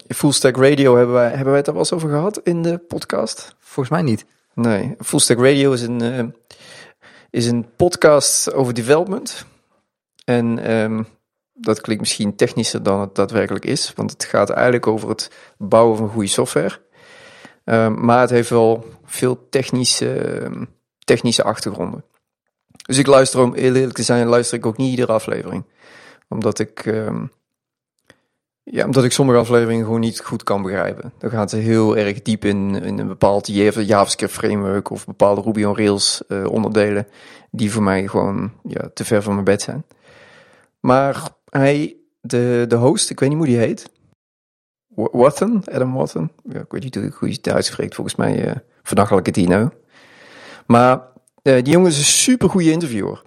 Full 0.09 0.33
Stack 0.33 0.57
Radio 0.57 0.97
hebben 0.97 1.15
wij, 1.15 1.29
hebben 1.29 1.47
wij 1.47 1.57
het 1.57 1.67
er 1.67 1.73
wel 1.73 1.83
eens 1.83 1.93
over 1.93 2.09
gehad 2.09 2.41
in 2.43 2.63
de 2.63 2.79
podcast? 2.79 3.55
Volgens 3.59 3.89
mij 3.89 4.03
niet. 4.03 4.25
Nee, 4.55 4.95
Full 4.99 5.19
Stack 5.19 5.39
Radio 5.39 5.73
is 5.73 5.83
een, 5.83 6.01
eh, 6.01 6.25
is 7.31 7.47
een 7.47 7.67
podcast 7.77 8.53
over 8.53 8.75
development. 8.75 9.45
En 10.25 10.59
ehm, 10.59 11.03
dat 11.55 11.81
klinkt 11.81 12.03
misschien 12.03 12.37
technischer 12.37 12.83
dan 12.83 13.01
het 13.01 13.15
daadwerkelijk 13.15 13.65
is, 13.65 13.93
want 13.97 14.11
het 14.11 14.25
gaat 14.25 14.51
eigenlijk 14.51 14.87
over 14.87 15.09
het 15.09 15.31
bouwen 15.59 15.97
van 15.97 16.09
goede 16.09 16.29
software. 16.29 16.81
Ehm, 17.65 18.05
maar 18.05 18.21
het 18.21 18.31
heeft 18.31 18.51
wel 18.51 18.85
veel 19.05 19.49
technische, 19.49 20.15
ehm, 20.15 20.65
technische 20.99 21.43
achtergronden. 21.43 22.05
Dus 22.87 22.99
ik 22.99 23.07
luister, 23.07 23.41
om 23.41 23.55
eerlijk 23.55 23.93
te 23.93 24.03
zijn, 24.03 24.27
luister 24.27 24.59
ik 24.59 24.67
ook 24.67 24.77
niet 24.77 24.91
iedere 24.91 25.13
aflevering. 25.13 25.65
Omdat 26.29 26.59
ik, 26.59 26.87
ehm, 26.87 27.27
ja, 28.63 28.85
omdat 28.85 29.05
ik 29.05 29.13
sommige 29.13 29.39
afleveringen 29.39 29.85
gewoon 29.85 30.01
niet 30.01 30.21
goed 30.21 30.43
kan 30.43 30.63
begrijpen. 30.63 31.13
Dan 31.19 31.31
gaan 31.31 31.49
ze 31.49 31.57
heel 31.57 31.97
erg 31.97 32.23
diep 32.23 32.45
in, 32.45 32.83
in 32.83 32.99
een 32.99 33.09
bepaald 33.09 33.47
Java- 33.47 33.81
JavaScript 33.81 34.33
framework 34.33 34.91
of 34.91 35.07
bepaalde 35.07 35.41
Ruby 35.41 35.65
on 35.65 35.77
Rails 35.77 36.23
eh, 36.29 36.45
onderdelen 36.45 37.07
die 37.51 37.73
voor 37.73 37.83
mij 37.83 38.09
gewoon 38.09 38.53
ja, 38.63 38.91
te 38.95 39.05
ver 39.05 39.23
van 39.23 39.33
mijn 39.33 39.45
bed 39.45 39.63
zijn. 39.63 39.85
Maar 40.81 41.23
hij, 41.59 41.97
de, 42.21 42.65
de 42.69 42.77
host, 42.77 43.11
ik 43.11 43.21
weet 43.21 43.29
niet 43.29 43.39
hoe 43.39 43.47
die 43.47 43.57
heet. 43.57 43.91
Wa- 44.87 45.09
Watson, 45.13 45.63
Adam 45.73 45.93
Watson. 45.93 46.31
Ik 46.49 46.65
weet 46.69 46.83
niet 46.83 46.95
hoe 46.95 47.29
je 47.29 47.35
het 47.35 47.49
uitspreekt. 47.49 47.95
Volgens 47.95 48.17
mij 48.17 48.47
uh, 48.47 48.53
vernachelijk 48.83 49.27
het 49.27 49.35
die 49.35 49.49
nou. 49.49 49.71
Maar 50.67 51.01
eh, 51.43 51.55
die 51.55 51.73
jongen 51.73 51.91
is 51.91 51.99
een 51.99 52.05
super 52.05 52.51
goede 52.51 52.71
interviewer. 52.71 53.23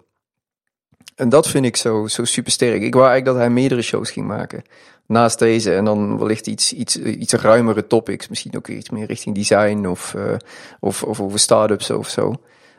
En 1.16 1.30
dat 1.30 1.48
vind 1.48 1.66
ik 1.66 1.76
zo, 1.76 2.08
zo 2.08 2.26
super 2.26 2.52
sterk. 2.52 2.82
Ik 2.82 2.94
wou 2.94 3.08
eigenlijk 3.08 3.26
dat 3.26 3.36
hij 3.36 3.54
meerdere 3.54 3.82
shows 3.82 4.12
ging 4.12 4.28
maken. 4.28 4.64
Naast 5.06 5.40
deze. 5.40 5.76
En 5.76 5.86
dan 5.86 6.18
wellicht 6.18 6.48
iets, 6.48 6.74
iets, 6.74 6.98
iets 6.98 7.34
ruimere 7.34 7.88
topics. 7.88 8.28
Misschien 8.28 8.56
ook 8.56 8.68
iets 8.68 8.90
meer 8.90 9.06
richting 9.06 9.36
design 9.36 9.86
of, 9.86 10.14
uh, 10.14 10.36
of, 10.80 11.04
of 11.04 11.22
over 11.22 11.40
start-ups 11.40 11.90
of 11.90 12.10
zo. 12.10 12.34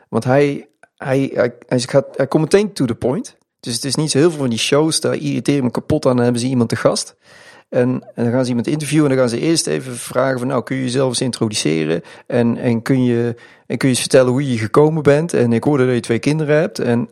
Want 0.09 0.23
hij, 0.23 0.67
hij, 0.95 1.31
hij, 1.33 1.55
hij, 1.67 1.79
gaat, 1.79 2.17
hij 2.17 2.27
komt 2.27 2.43
meteen 2.43 2.73
to 2.73 2.85
the 2.85 2.95
point. 2.95 3.37
Dus 3.59 3.73
het 3.73 3.85
is 3.85 3.95
niet 3.95 4.11
zo 4.11 4.17
heel 4.17 4.29
veel 4.29 4.39
van 4.39 4.49
die 4.49 4.59
shows. 4.59 4.99
Daar 4.99 5.15
irriteer 5.15 5.57
ik 5.57 5.63
me 5.63 5.71
kapot 5.71 6.05
aan. 6.05 6.15
Dan 6.15 6.23
hebben 6.23 6.41
ze 6.41 6.47
iemand 6.47 6.69
te 6.69 6.75
gast. 6.75 7.15
En, 7.69 7.89
en 8.15 8.23
dan 8.23 8.31
gaan 8.31 8.43
ze 8.43 8.49
iemand 8.49 8.67
interviewen. 8.67 9.09
En 9.09 9.17
dan 9.17 9.27
gaan 9.27 9.37
ze 9.37 9.45
eerst 9.45 9.67
even 9.67 9.95
vragen 9.97 10.39
van 10.39 10.47
nou 10.47 10.63
kun 10.63 10.75
je 10.75 10.83
jezelf 10.83 11.09
eens 11.09 11.21
introduceren. 11.21 12.01
En, 12.27 12.57
en, 12.57 12.81
kun 12.81 13.03
je, 13.03 13.35
en 13.67 13.77
kun 13.77 13.87
je 13.87 13.93
eens 13.93 13.99
vertellen 13.99 14.31
hoe 14.31 14.51
je 14.51 14.57
gekomen 14.57 15.03
bent. 15.03 15.33
En 15.33 15.53
ik 15.53 15.63
hoorde 15.63 15.85
dat 15.85 15.95
je 15.95 16.01
twee 16.01 16.19
kinderen 16.19 16.55
hebt. 16.55 16.79
En 16.79 17.09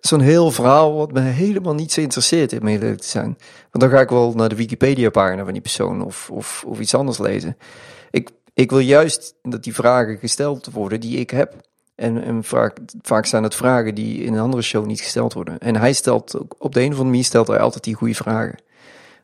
zo'n 0.00 0.20
heel 0.20 0.50
verhaal 0.50 0.94
wat 0.94 1.12
me 1.12 1.20
helemaal 1.20 1.74
niet 1.74 1.92
zo 1.92 2.00
interesseert, 2.00 2.60
om 2.60 2.66
eerlijk 2.66 3.00
te 3.00 3.08
zijn. 3.08 3.36
Want 3.70 3.84
dan 3.84 3.90
ga 3.90 4.00
ik 4.00 4.08
wel 4.08 4.32
naar 4.34 4.48
de 4.48 4.54
Wikipedia-pagina 4.54 5.44
van 5.44 5.52
die 5.52 5.62
persoon 5.62 6.04
of, 6.04 6.30
of, 6.30 6.64
of 6.66 6.80
iets 6.80 6.94
anders 6.94 7.18
lezen. 7.18 7.56
Ik, 8.10 8.30
ik 8.54 8.70
wil 8.70 8.78
juist 8.78 9.34
dat 9.42 9.62
die 9.62 9.74
vragen 9.74 10.18
gesteld 10.18 10.68
worden 10.72 11.00
die 11.00 11.18
ik 11.18 11.30
heb. 11.30 11.54
En, 12.00 12.22
en 12.22 12.44
vaak, 12.44 12.78
vaak 13.02 13.26
zijn 13.26 13.42
het 13.42 13.54
vragen 13.54 13.94
die 13.94 14.22
in 14.22 14.32
een 14.32 14.40
andere 14.40 14.62
show 14.62 14.86
niet 14.86 15.00
gesteld 15.00 15.32
worden. 15.32 15.58
En 15.58 15.76
hij 15.76 15.92
stelt, 15.92 16.34
op 16.58 16.74
de 16.74 16.80
een 16.80 16.86
of 16.86 16.92
andere 16.92 17.04
manier 17.04 17.24
stelt 17.24 17.46
hij 17.46 17.58
altijd 17.58 17.84
die 17.84 17.94
goede 17.94 18.14
vragen. 18.14 18.58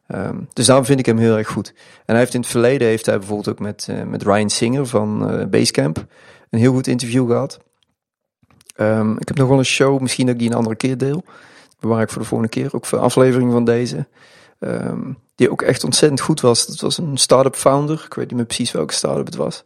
Ehm, 0.07 0.37
dus 0.53 0.67
daarom 0.67 0.85
vind 0.85 0.99
ik 0.99 1.07
hem 1.07 1.19
heel 1.19 1.37
erg 1.37 1.49
goed. 1.49 1.73
En 1.77 2.05
hij 2.07 2.19
heeft 2.19 2.35
in 2.35 2.41
het 2.41 2.49
verleden 2.49 2.89
heeft 2.89 3.07
hij 3.07 3.19
bijvoorbeeld 3.19 3.49
ook 3.49 3.59
met, 3.59 3.87
uh, 3.91 4.03
met 4.03 4.23
Ryan 4.23 4.51
Singer 4.51 4.87
van 4.87 5.35
uh, 5.35 5.47
Basecamp 5.47 6.05
een 6.51 6.59
heel 6.59 6.73
goed 6.73 6.87
interview 6.87 7.27
gehad. 7.27 7.59
Um, 8.77 9.19
ik 9.19 9.29
heb 9.29 9.37
nog 9.37 9.49
wel 9.49 9.59
een 9.59 9.65
show, 9.65 10.01
misschien 10.01 10.27
dat 10.27 10.35
ik 10.35 10.41
die 10.41 10.51
een 10.51 10.57
andere 10.57 10.77
keer 10.77 10.99
deel. 10.99 11.25
Bewaar 11.81 12.03
ik 12.03 12.11
voor 12.11 12.23
de 12.23 12.29
volgende 12.29 12.53
keer, 12.53 12.75
ook 12.75 12.87
voor 12.87 12.99
aflevering 12.99 13.53
van 13.53 13.65
deze. 13.65 14.07
Um, 14.61 15.19
die 15.35 15.51
ook 15.51 15.63
echt 15.63 15.85
ontzettend 15.85 16.21
goed 16.21 16.41
was. 16.41 16.67
Dat 16.67 16.81
was 16.81 16.99
een 16.99 17.17
start-up 17.17 17.57
founder. 17.57 18.05
Ik 18.07 18.15
weet 18.15 18.27
niet 18.27 18.37
meer 18.37 18.47
precies 18.47 18.73
welke 18.73 18.95
start-up 18.95 19.27
het 19.27 19.37
was. 19.37 19.65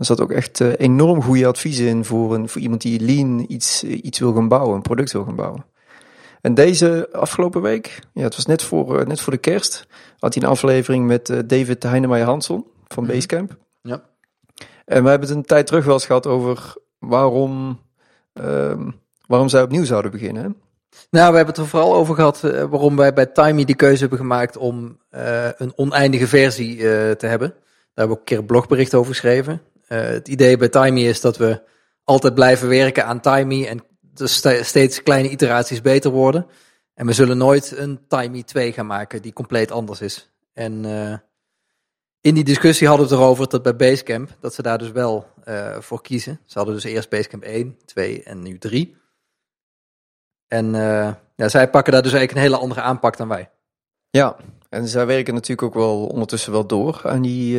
Er 0.00 0.06
zat 0.06 0.20
ook 0.20 0.30
echt 0.30 0.60
uh, 0.60 0.72
enorm 0.76 1.22
goede 1.22 1.46
adviezen 1.46 1.86
in 1.86 2.04
voor, 2.04 2.34
een, 2.34 2.48
voor 2.48 2.60
iemand 2.60 2.80
die 2.80 3.00
lean 3.00 3.44
iets, 3.48 3.84
iets 3.84 4.18
wil 4.18 4.32
gaan 4.32 4.48
bouwen, 4.48 4.74
een 4.74 4.82
product 4.82 5.12
wil 5.12 5.24
gaan 5.24 5.36
bouwen. 5.36 5.64
En 6.40 6.54
deze 6.54 7.08
afgelopen 7.12 7.62
week, 7.62 7.98
ja, 8.12 8.22
het 8.22 8.36
was 8.36 8.46
net 8.46 8.62
voor, 8.62 9.00
uh, 9.00 9.06
net 9.06 9.20
voor 9.20 9.32
de 9.32 9.38
kerst, 9.38 9.86
had 10.18 10.34
hij 10.34 10.42
een 10.42 10.48
aflevering 10.48 11.06
met 11.06 11.42
David 11.46 11.82
Heinemeijer 11.82 12.26
Hansson 12.26 12.66
van 12.88 13.02
Mhm. 13.04 13.12
Basecamp. 13.12 13.56
Ja. 13.82 14.02
En 14.84 15.02
we 15.02 15.08
hebben 15.08 15.28
het 15.28 15.36
een 15.36 15.44
tijd 15.44 15.66
terug 15.66 15.84
wel 15.84 15.94
eens 15.94 16.06
gehad 16.06 16.26
over 16.26 16.74
waarom, 16.98 17.80
um, 18.32 18.94
waarom 19.26 19.48
zij 19.48 19.62
opnieuw 19.62 19.84
zouden 19.84 20.10
beginnen. 20.10 20.42
Hè? 20.42 20.48
Nou, 21.10 21.30
we 21.30 21.36
hebben 21.36 21.54
het 21.54 21.56
er 21.56 21.66
vooral 21.66 21.94
over 21.94 22.14
gehad 22.14 22.42
uh, 22.44 22.64
waarom 22.64 22.96
wij 22.96 23.12
bij 23.12 23.26
Timey 23.26 23.64
de 23.64 23.74
keuze 23.74 24.00
hebben 24.00 24.18
gemaakt 24.18 24.56
om 24.56 24.98
uh, 25.10 25.48
een 25.56 25.72
oneindige 25.76 26.26
versie 26.26 26.76
uh, 26.76 26.82
te 27.10 27.26
hebben. 27.26 27.48
Daar 27.48 27.58
hebben 27.94 28.04
we 28.04 28.12
ook 28.12 28.18
een 28.18 28.24
keer 28.24 28.38
een 28.38 28.46
blogbericht 28.46 28.94
over 28.94 29.12
geschreven. 29.12 29.60
Uh, 29.92 30.00
het 30.00 30.28
idee 30.28 30.56
bij 30.56 30.68
Timey 30.68 31.02
is 31.02 31.20
dat 31.20 31.36
we 31.36 31.62
altijd 32.04 32.34
blijven 32.34 32.68
werken 32.68 33.06
aan 33.06 33.20
Timey 33.20 33.68
en 33.68 33.84
dus 34.00 34.42
steeds 34.60 35.02
kleine 35.02 35.28
iteraties 35.28 35.80
beter 35.80 36.10
worden. 36.10 36.46
En 36.94 37.06
we 37.06 37.12
zullen 37.12 37.38
nooit 37.38 37.76
een 37.76 38.00
Timey 38.08 38.42
2 38.42 38.72
gaan 38.72 38.86
maken 38.86 39.22
die 39.22 39.32
compleet 39.32 39.70
anders 39.70 40.00
is. 40.00 40.30
En 40.52 40.84
uh, 40.84 41.14
in 42.20 42.34
die 42.34 42.44
discussie 42.44 42.86
hadden 42.88 43.06
we 43.06 43.12
het 43.12 43.22
erover 43.22 43.48
dat 43.48 43.62
bij 43.62 43.76
Basecamp, 43.76 44.36
dat 44.40 44.54
ze 44.54 44.62
daar 44.62 44.78
dus 44.78 44.90
wel 44.90 45.26
uh, 45.44 45.80
voor 45.80 46.02
kiezen. 46.02 46.40
Ze 46.44 46.58
hadden 46.58 46.74
dus 46.74 46.84
eerst 46.84 47.10
Basecamp 47.10 47.42
1, 47.42 47.78
2 47.84 48.22
en 48.22 48.42
nu 48.42 48.58
3. 48.58 48.96
En 50.48 50.72
ja, 51.36 51.48
zij 51.48 51.70
pakken 51.70 51.92
daar 51.92 52.02
dus 52.02 52.12
eigenlijk 52.12 52.32
een 52.32 52.50
hele 52.50 52.62
andere 52.62 52.80
aanpak 52.80 53.16
dan 53.16 53.28
wij. 53.28 53.50
Ja, 54.10 54.36
en 54.68 54.88
zij 54.88 55.06
werken 55.06 55.34
natuurlijk 55.34 55.62
ook 55.62 55.74
wel 55.74 56.06
ondertussen 56.06 56.52
wel 56.52 56.66
door 56.66 57.00
aan 57.04 57.22
die, 57.22 57.58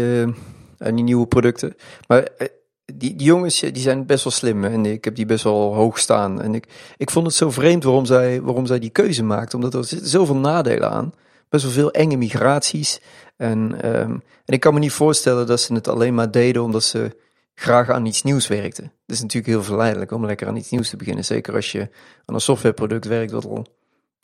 aan 0.82 0.96
die 0.96 1.04
nieuwe 1.04 1.28
producten. 1.28 1.76
Maar 2.08 2.22
uh, 2.22 2.48
die, 2.86 3.16
die, 3.16 3.28
jongens 3.28 3.60
die 3.60 3.78
zijn 3.78 4.06
best 4.06 4.24
wel 4.24 4.34
slim 4.34 4.64
en 4.64 4.86
ik 4.86 5.06
heb 5.06 5.16
die 5.16 5.26
best 5.26 5.44
wel 5.44 5.74
hoog 5.74 6.00
staan. 6.00 6.42
En 6.42 6.56
ik, 6.56 6.68
ik 6.98 7.10
vond 7.10 7.26
het 7.26 7.36
zo 7.36 7.52
vreemd 7.52 7.84
waarom 7.84 8.06
zij, 8.06 8.42
waarom 8.42 8.66
zij 8.66 8.80
die 8.80 8.90
keuze 8.90 9.24
maakte, 9.24 9.56
omdat 9.56 9.74
er 9.74 9.84
zoveel 10.02 10.36
nadelen 10.36 10.92
aan. 10.92 11.14
Best 11.50 11.64
wel 11.64 11.74
veel 11.74 11.92
enge 11.92 12.18
migraties. 12.18 13.02
En, 13.38 13.60
um, 14.00 14.24
en 14.46 14.54
ik 14.54 14.60
kan 14.60 14.74
me 14.74 14.80
niet 14.80 14.92
voorstellen 14.92 15.48
dat 15.48 15.60
ze 15.60 15.74
het 15.74 15.88
alleen 15.88 16.14
maar 16.14 16.32
deden 16.32 16.64
omdat 16.64 16.84
ze 16.84 17.18
graag 17.56 17.90
aan 17.90 18.06
iets 18.06 18.24
nieuws 18.24 18.48
werkten. 18.48 18.84
Het 18.84 19.16
is 19.16 19.22
natuurlijk 19.22 19.54
heel 19.54 19.64
verleidelijk 19.64 20.12
om 20.12 20.26
lekker 20.26 20.48
aan 20.48 20.56
iets 20.56 20.70
nieuws 20.70 20.90
te 20.90 20.98
beginnen. 20.98 21.26
Zeker 21.26 21.56
als 21.56 21.72
je 21.72 21.90
aan 22.26 22.36
een 22.36 22.42
softwareproduct 22.42 23.06
werkt 23.06 23.32
wat 23.32 23.46
al 23.46 23.66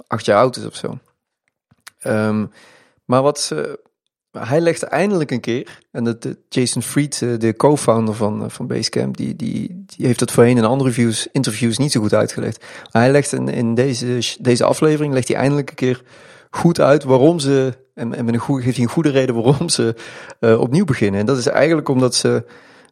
acht 0.08 0.26
jaar 0.26 0.38
oud 0.38 0.56
is 0.56 0.66
of 0.66 0.76
zo. 0.76 0.98
Um, 2.08 2.52
maar 3.06 3.22
wat 3.22 3.40
ze, 3.40 3.80
hij 4.40 4.60
legde 4.60 4.86
eindelijk 4.86 5.32
een 5.32 5.40
keer, 5.40 5.80
en 5.92 6.04
dat, 6.04 6.22
de 6.22 6.38
Jason 6.50 6.82
Fried, 6.82 7.20
de 7.20 7.54
co-founder 7.58 8.16
van, 8.16 8.52
van 8.52 8.68
Basecamp, 8.68 9.18
die, 9.18 9.36
die, 9.36 9.84
die 9.86 10.06
heeft 10.06 10.20
dat 10.20 10.32
voorheen 10.32 10.58
in 10.58 10.66
andere 10.66 10.90
reviews, 10.90 11.28
interviews 11.32 11.78
niet 11.78 11.92
zo 11.92 12.02
goed 12.02 12.14
uitgelegd. 12.14 12.66
Maar 12.92 13.02
hij 13.02 13.12
legt 13.12 13.34
in, 13.34 13.48
in 13.48 13.76
deze, 13.76 14.38
deze 14.40 14.64
aflevering, 14.64 15.14
legt 15.14 15.28
hij 15.28 15.38
eindelijk 15.38 15.70
een 15.70 15.76
keer 15.76 16.02
goed 16.50 16.80
uit 16.80 17.04
waarom 17.04 17.40
ze, 17.40 17.74
en, 17.94 18.16
en 18.16 18.26
met 18.26 18.34
een 18.34 18.40
goede, 18.40 18.64
geeft 18.64 18.76
hij 18.76 18.86
een 18.86 18.92
goede 18.92 19.10
reden 19.10 19.36
waarom 19.36 19.70
ze 19.70 19.96
opnieuw 20.42 20.86
beginnen. 20.86 21.20
En 21.20 21.26
dat 21.26 21.38
is 21.38 21.48
eigenlijk 21.48 21.90
omdat 21.90 22.16
ze, 22.16 22.46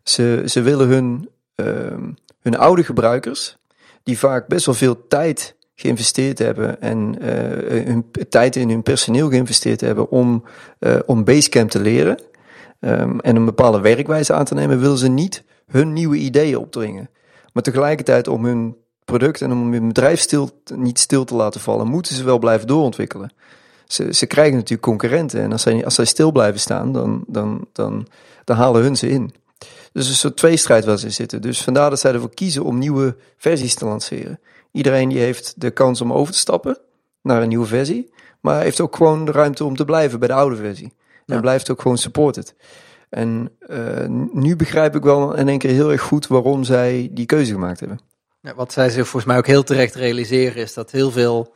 ze, 0.04 0.44
ze 0.46 0.62
willen 0.62 0.88
hun, 0.88 1.30
uh, 1.56 1.66
hun 2.42 2.58
oude 2.58 2.84
gebruikers, 2.84 3.58
die 4.04 4.20
vaak 4.20 4.48
best 4.48 4.66
wel 4.66 4.76
veel 4.76 5.08
tijd 5.08 5.56
geïnvesteerd 5.76 6.40
hebben 6.40 6.82
en 6.82 7.16
uh, 7.22 7.28
hun 7.86 8.06
tijd 8.30 8.56
in 8.56 8.70
hun 8.70 8.84
personeel 8.84 9.30
geïnvesteerd 9.30 9.82
hebben 9.82 10.10
om, 10.10 10.44
uh, 10.80 10.96
om 11.06 11.24
Basecamp 11.24 11.70
te 11.70 11.80
leren 11.80 12.20
um, 12.80 13.20
en 13.20 13.36
een 13.36 13.46
bepaalde 13.46 13.80
werkwijze 13.80 14.34
aan 14.34 14.46
te 14.46 14.54
nemen, 14.54 14.80
willen 14.80 14.98
ze 14.98 15.08
niet 15.08 15.44
hun 15.68 15.94
nieuwe 15.94 16.18
ideeën 16.18 16.58
opdringen. 16.58 17.10
Maar 17.54 17.64
tegelijkertijd 17.64 18.28
om 18.28 18.46
hun 18.46 18.76
product 19.06 19.42
en 19.42 19.52
om 19.52 19.72
hun 19.72 19.88
bedrijf 19.88 20.20
stil, 20.20 20.50
niet 20.76 21.00
stil 21.00 21.24
te 21.24 21.36
laten 21.36 21.62
vallen, 21.62 21.88
moeten 21.88 22.16
ze 22.16 22.24
wel 22.24 22.40
blijven 22.40 22.68
doorontwikkelen. 22.68 23.34
Ze, 23.88 24.14
ze 24.14 24.26
krijgen 24.26 24.54
natuurlijk 24.54 24.82
concurrenten 24.82 25.42
en 25.42 25.52
als 25.52 25.62
zij, 25.62 25.86
als 25.86 25.96
zij 25.96 26.06
stil 26.06 26.32
blijven 26.32 26.60
staan, 26.60 26.94
dan, 26.94 27.24
dan, 27.28 27.68
dan, 27.72 28.08
dan 28.44 28.58
halen 28.58 28.82
hun 28.82 28.96
ze 28.96 29.10
in. 29.10 29.34
Dus 29.92 30.08
een 30.08 30.16
soort 30.16 30.38
tweestrijd 30.38 30.86
waar 30.86 30.98
ze 30.98 31.10
zitten. 31.10 31.42
Dus 31.42 31.62
vandaar 31.62 31.90
dat 31.90 32.00
zij 32.00 32.14
ervoor 32.14 32.34
kiezen 32.34 32.64
om 32.64 32.78
nieuwe 32.78 33.16
versies 33.38 33.76
te 33.76 33.86
lanceren. 33.86 34.40
Iedereen 34.76 35.10
die 35.10 35.20
heeft 35.20 35.54
de 35.58 35.72
kans 35.72 36.02
om 36.02 36.14
over 36.14 36.34
te 36.34 36.40
stappen 36.40 36.78
naar 37.22 37.42
een 37.42 37.48
nieuwe 37.48 37.66
versie. 37.66 38.14
Maar 38.42 38.62
heeft 38.62 38.82
ook 38.82 38.96
gewoon 38.96 39.26
de 39.26 39.32
ruimte 39.32 39.64
om 39.64 39.76
te 39.76 39.86
blijven 39.86 40.20
bij 40.20 40.28
de 40.28 40.34
oude 40.34 40.56
versie. 40.56 40.94
En 41.26 41.36
ja. 41.36 41.40
blijft 41.40 41.70
ook 41.70 41.82
gewoon 41.82 41.98
supported. 41.98 42.56
En 43.10 43.52
uh, 43.70 44.06
nu 44.32 44.56
begrijp 44.56 44.96
ik 44.96 45.04
wel 45.04 45.36
in 45.36 45.48
één 45.48 45.58
keer 45.58 45.72
heel 45.72 45.92
erg 45.92 46.02
goed 46.02 46.28
waarom 46.28 46.64
zij 46.64 47.10
die 47.12 47.26
keuze 47.26 47.52
gemaakt 47.52 47.80
hebben. 47.80 48.00
Ja, 48.42 48.56
wat 48.56 48.74
zij 48.74 48.90
zich 48.90 49.04
volgens 49.04 49.26
mij 49.26 49.38
ook 49.38 49.48
heel 49.48 49.64
terecht 49.64 49.96
realiseren 49.96 50.62
is 50.62 50.74
dat 50.74 50.92
heel 50.92 51.12
veel 51.12 51.54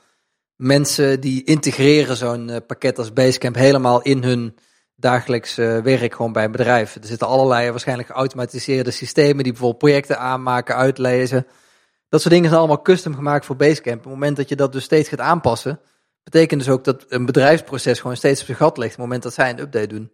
mensen 0.56 1.20
die 1.20 1.44
integreren 1.44 2.16
zo'n 2.16 2.50
uh, 2.50 2.56
pakket 2.68 2.98
als 2.98 3.14
Basecamp 3.14 3.56
helemaal 3.56 4.02
in 4.02 4.24
hun 4.24 4.56
dagelijks 4.96 5.58
uh, 5.58 5.78
werk 5.78 6.16
gewoon 6.16 6.34
bij 6.34 6.44
een 6.44 6.52
bedrijf. 6.52 6.96
Er 6.96 7.06
zitten 7.06 7.28
allerlei 7.28 7.70
waarschijnlijk 7.70 8.10
geautomatiseerde 8.10 8.92
systemen 8.92 9.44
die 9.44 9.52
bijvoorbeeld 9.52 9.84
projecten 9.84 10.20
aanmaken, 10.20 10.76
uitlezen. 10.76 11.46
Dat 12.10 12.22
soort 12.22 12.34
dingen 12.34 12.50
zijn 12.50 12.60
allemaal 12.60 12.82
custom 12.82 13.16
gemaakt 13.16 13.46
voor 13.46 13.56
Basecamp. 13.56 13.98
Op 13.98 14.04
het 14.04 14.14
moment 14.14 14.38
dat 14.38 14.50
je 14.50 14.56
dat 14.56 14.72
dus 14.72 14.84
steeds 14.84 15.10
gaat 15.10 15.20
aanpassen, 15.20 15.80
betekent 16.24 16.60
dus 16.60 16.70
ook 16.70 16.84
dat 16.84 17.06
een 17.10 17.26
bedrijfsproces 17.26 18.00
gewoon 18.00 18.18
steeds 18.18 18.40
op 18.40 18.46
zijn 18.46 18.58
gat 18.58 18.78
ligt. 18.78 18.92
Op 18.92 18.98
het 18.98 19.06
moment 19.06 19.24
dat 19.24 19.34
zij 19.34 19.50
een 19.50 19.60
update 19.60 19.88
doen. 19.88 20.12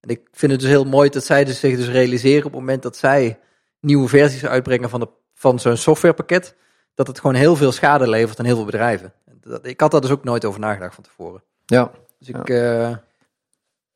En 0.00 0.08
ik 0.08 0.20
vind 0.32 0.52
het 0.52 0.60
dus 0.60 0.70
heel 0.70 0.84
mooi 0.84 1.10
dat 1.10 1.24
zij 1.24 1.44
dus 1.44 1.60
zich 1.60 1.76
dus 1.76 1.88
realiseren 1.88 2.46
op 2.46 2.52
het 2.52 2.60
moment 2.60 2.82
dat 2.82 2.96
zij 2.96 3.38
nieuwe 3.80 4.08
versies 4.08 4.44
uitbrengen 4.44 4.90
van, 4.90 5.00
de, 5.00 5.08
van 5.34 5.58
zo'n 5.58 5.76
softwarepakket, 5.76 6.54
dat 6.94 7.06
het 7.06 7.20
gewoon 7.20 7.36
heel 7.36 7.56
veel 7.56 7.72
schade 7.72 8.08
levert 8.08 8.38
aan 8.38 8.44
heel 8.44 8.56
veel 8.56 8.64
bedrijven. 8.64 9.12
Dat, 9.40 9.66
ik 9.66 9.80
had 9.80 9.90
daar 9.90 10.00
dus 10.00 10.10
ook 10.10 10.24
nooit 10.24 10.44
over 10.44 10.60
nagedacht 10.60 10.94
van 10.94 11.04
tevoren. 11.04 11.42
Ja. 11.66 11.90
Dus 12.18 12.28
ik, 12.28 12.48
ja. 12.48 12.90
Uh, 12.90 12.96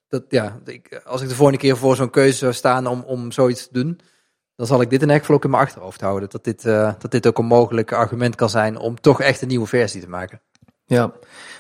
dat, 0.09 0.25
ja, 0.29 0.61
ik, 0.65 1.01
als 1.05 1.23
ik 1.23 1.29
de 1.29 1.35
volgende 1.35 1.61
keer 1.61 1.77
voor 1.77 1.97
zo'n 1.97 2.11
keuze 2.11 2.37
zou 2.37 2.53
staan 2.53 2.87
om, 2.87 3.03
om 3.07 3.33
zoiets 3.33 3.67
te 3.67 3.73
doen, 3.73 4.01
dan 4.57 4.67
zal 4.67 4.81
ik 4.81 4.91
dit 4.91 5.03
in 5.03 5.23
ook 5.29 5.45
in 5.45 5.51
mijn 5.51 5.63
achterhoofd 5.63 6.01
houden. 6.01 6.29
Dat 6.31 6.45
dit, 6.45 6.65
uh, 6.65 6.93
dat 6.99 7.11
dit 7.11 7.27
ook 7.27 7.39
een 7.39 7.47
mogelijk 7.47 7.93
argument 7.93 8.35
kan 8.35 8.51
zijn 8.51 8.79
om 8.79 9.01
toch 9.01 9.21
echt 9.21 9.43
een 9.43 9.49
nieuwe 9.49 9.67
versie 9.67 10.01
te 10.01 10.09
maken. 10.09 10.41
Ja, 10.85 11.13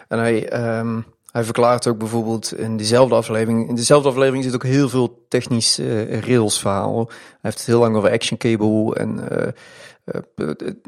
en 0.08 0.18
hij, 0.18 0.68
um, 0.78 1.04
hij 1.30 1.44
verklaart 1.44 1.86
ook 1.86 1.98
bijvoorbeeld 1.98 2.54
in 2.54 2.76
diezelfde 2.76 3.14
aflevering. 3.14 3.68
In 3.68 3.74
dezelfde 3.74 4.08
aflevering 4.08 4.44
zit 4.44 4.54
ook 4.54 4.62
heel 4.62 4.88
veel 4.88 5.24
technisch 5.28 5.78
uh, 5.78 6.20
rails 6.20 6.60
verhaal. 6.60 7.06
Hij 7.06 7.38
heeft 7.40 7.58
het 7.58 7.66
heel 7.66 7.78
lang 7.78 7.96
over 7.96 8.10
action 8.10 8.38
cable 8.38 8.94
en 8.94 9.20
uh, 9.32 10.22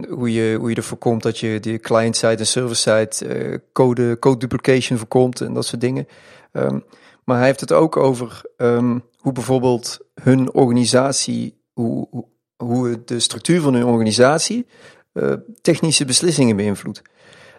hoe, 0.08 0.32
je, 0.32 0.56
hoe 0.58 0.70
je 0.70 0.76
ervoor 0.76 0.98
komt 0.98 1.22
dat 1.22 1.38
je 1.38 1.60
die 1.60 1.78
client-side 1.78 2.36
en 2.36 2.46
server-side 2.46 3.62
code, 3.72 4.18
code 4.18 4.38
duplication 4.38 4.98
voorkomt 4.98 5.40
en 5.40 5.52
dat 5.52 5.66
soort 5.66 5.80
dingen. 5.80 6.08
Um, 6.52 6.84
maar 7.24 7.36
hij 7.36 7.46
heeft 7.46 7.60
het 7.60 7.72
ook 7.72 7.96
over 7.96 8.40
um, 8.56 9.02
hoe 9.18 9.32
bijvoorbeeld 9.32 9.98
hun 10.14 10.52
organisatie 10.52 11.57
hoe, 11.82 12.24
hoe 12.56 13.04
de 13.04 13.20
structuur 13.20 13.60
van 13.60 13.74
hun 13.74 13.84
organisatie 13.84 14.66
uh, 15.12 15.32
technische 15.60 16.04
beslissingen 16.04 16.56
beïnvloedt. 16.56 17.02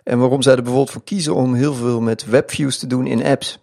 En 0.04 0.20
waarom 0.20 0.42
zij 0.42 0.56
er 0.56 0.62
bijvoorbeeld 0.62 0.92
voor 0.92 1.04
kiezen 1.04 1.36
om 1.36 1.54
heel 1.54 1.74
veel 1.74 2.02
met 2.02 2.26
webviews 2.26 2.78
te 2.78 2.88
doen 2.88 3.08
in 3.08 3.24
apps. 3.24 3.60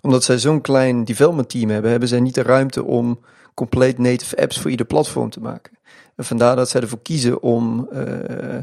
Omdat 0.00 0.24
zij 0.24 0.38
zo'n 0.38 0.60
klein 0.60 1.04
development 1.04 1.48
team 1.48 1.70
hebben, 1.70 1.90
hebben 1.90 2.08
zij 2.08 2.20
niet 2.20 2.34
de 2.34 2.42
ruimte 2.42 2.84
om 2.84 3.20
compleet 3.54 3.98
native 3.98 4.36
apps 4.36 4.60
voor 4.60 4.70
ieder 4.70 4.86
platform 4.86 5.30
te 5.30 5.40
maken. 5.40 5.78
En 6.16 6.24
vandaar 6.24 6.56
dat 6.56 6.68
zij 6.68 6.80
ervoor 6.80 7.02
kiezen 7.02 7.42
om, 7.42 7.88
uh, 7.92 8.58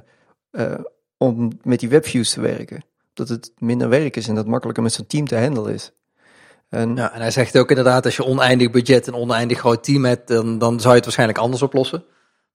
uh, 0.52 0.80
om 1.18 1.52
met 1.64 1.80
die 1.80 1.90
webviews 1.90 2.34
te 2.34 2.42
werken. 2.42 2.84
Dat 3.14 3.30
het 3.30 3.52
minder 3.58 3.90
werk 3.90 4.16
is 4.16 4.28
en 4.28 4.36
dat 4.36 4.48
makkelijker 4.48 4.84
met 4.84 4.94
zo'n 4.94 5.08
team 5.08 5.28
te 5.28 5.38
handelen 5.38 5.74
is. 5.74 5.92
En, 6.70 6.96
ja, 6.96 7.14
en 7.14 7.22
hij 7.22 7.32
zegt 7.32 7.58
ook 7.58 7.70
inderdaad, 7.70 8.06
als 8.06 8.16
je 8.16 8.26
oneindig 8.26 8.72
budget 8.72 9.08
en 9.08 9.14
oneindig 9.14 9.60
groot 9.60 9.84
team 9.84 10.06
hebt, 10.06 10.28
dan, 10.28 10.58
dan 10.58 10.80
zou 10.80 10.90
je 10.90 10.96
het 10.96 11.04
waarschijnlijk 11.04 11.40
anders 11.40 11.62
oplossen. 11.62 12.04